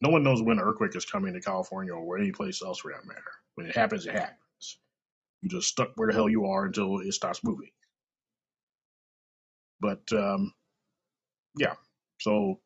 [0.00, 2.92] No one knows when an earthquake is coming to California or any place else for
[2.92, 3.32] that matter.
[3.54, 4.78] When it happens, it happens.
[5.42, 7.70] You just stuck where the hell you are until it stops moving.
[9.80, 10.54] But um,
[11.58, 11.74] yeah,
[12.20, 12.60] so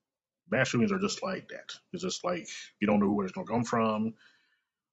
[0.50, 1.74] mass shootings are just like that.
[1.92, 2.48] It's just like
[2.80, 4.14] you don't know where it's going to come from,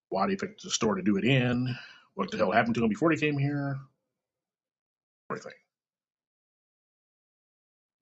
[0.10, 1.76] why they picked the store to do it in,
[2.16, 3.80] what the hell happened to them before they came here,
[5.30, 5.54] everything.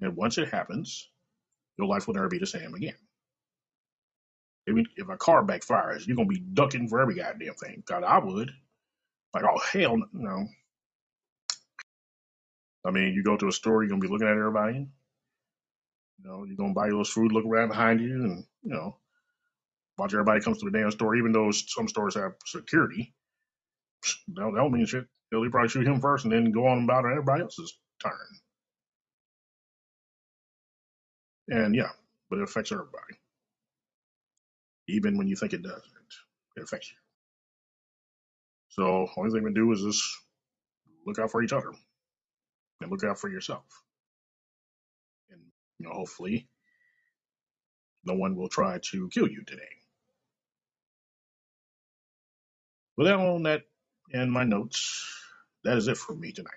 [0.01, 1.09] And once it happens,
[1.77, 2.95] your life will never be the same again.
[4.67, 7.83] I mean, if a car backfires, you're gonna be ducking for every goddamn thing.
[7.85, 8.51] God, I would.
[9.33, 10.47] Like, oh hell no.
[12.85, 14.87] I mean, you go to a store, you're gonna be looking at everybody.
[16.21, 18.97] You know, you're gonna buy your little food, look around behind you, and you know,
[19.97, 21.15] watch everybody comes to the damn store.
[21.15, 23.13] Even though some stores have security,
[24.35, 25.05] that don't mean shit.
[25.31, 28.11] They'll probably shoot him first, and then go on about everybody else's turn.
[31.49, 31.89] And yeah,
[32.29, 33.15] but it affects everybody,
[34.87, 35.83] even when you think it doesn't.
[36.57, 36.97] It affects you.
[38.69, 40.03] So, only thing we do is just
[41.05, 41.71] look out for each other
[42.81, 43.63] and look out for yourself.
[45.79, 46.47] Know, hopefully,
[48.05, 49.61] no one will try to kill you today.
[52.97, 53.63] With that on that
[54.13, 55.07] and my notes,
[55.63, 56.51] that is it for me tonight.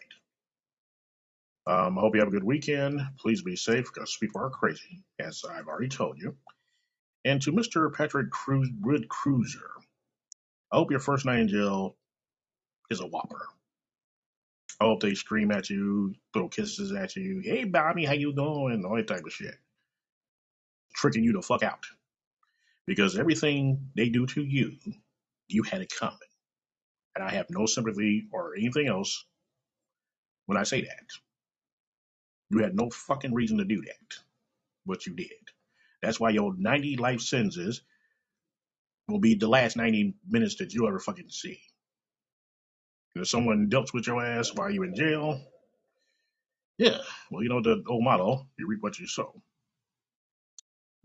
[1.66, 3.00] Um, I hope you have a good weekend.
[3.18, 6.36] Please be safe because people are crazy, as I've already told you.
[7.24, 7.92] And to Mr.
[7.92, 9.70] Patrick Cruz, Wood Cruiser,
[10.72, 11.96] I hope your first night in jail
[12.90, 13.46] is a whopper.
[14.82, 17.40] I hope they scream at you, throw kisses at you.
[17.44, 18.84] Hey, Bobby, how you doing?
[18.84, 19.54] All that type of shit.
[20.96, 21.84] Tricking you the fuck out.
[22.84, 24.72] Because everything they do to you,
[25.46, 26.18] you had it coming.
[27.14, 29.24] And I have no sympathy or anything else
[30.46, 31.06] when I say that.
[32.50, 34.16] You had no fucking reason to do that,
[34.84, 35.28] but you did.
[36.02, 37.82] That's why your 90 life sentences
[39.08, 41.60] will be the last 90 minutes that you ever fucking see.
[43.14, 45.40] If someone dealt with your ass while you in jail,
[46.78, 46.98] yeah,
[47.30, 49.42] well, you know the old motto, you reap what you sow.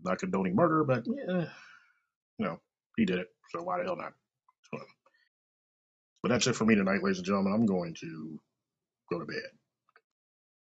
[0.02, 1.46] Not condoning murder, but yeah,
[2.38, 2.60] you know,
[2.96, 4.12] he did it, so why the hell not?
[6.22, 7.52] But that's it for me tonight, ladies and gentlemen.
[7.54, 8.40] I'm going to
[9.10, 9.42] go to bed.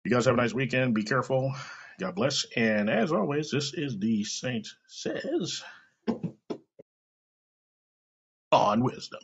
[0.05, 0.95] You guys have a nice weekend.
[0.95, 1.55] Be careful.
[2.01, 2.47] God bless.
[2.57, 5.63] And as always, this is the Saint Says
[8.53, 9.21] on Wisdom.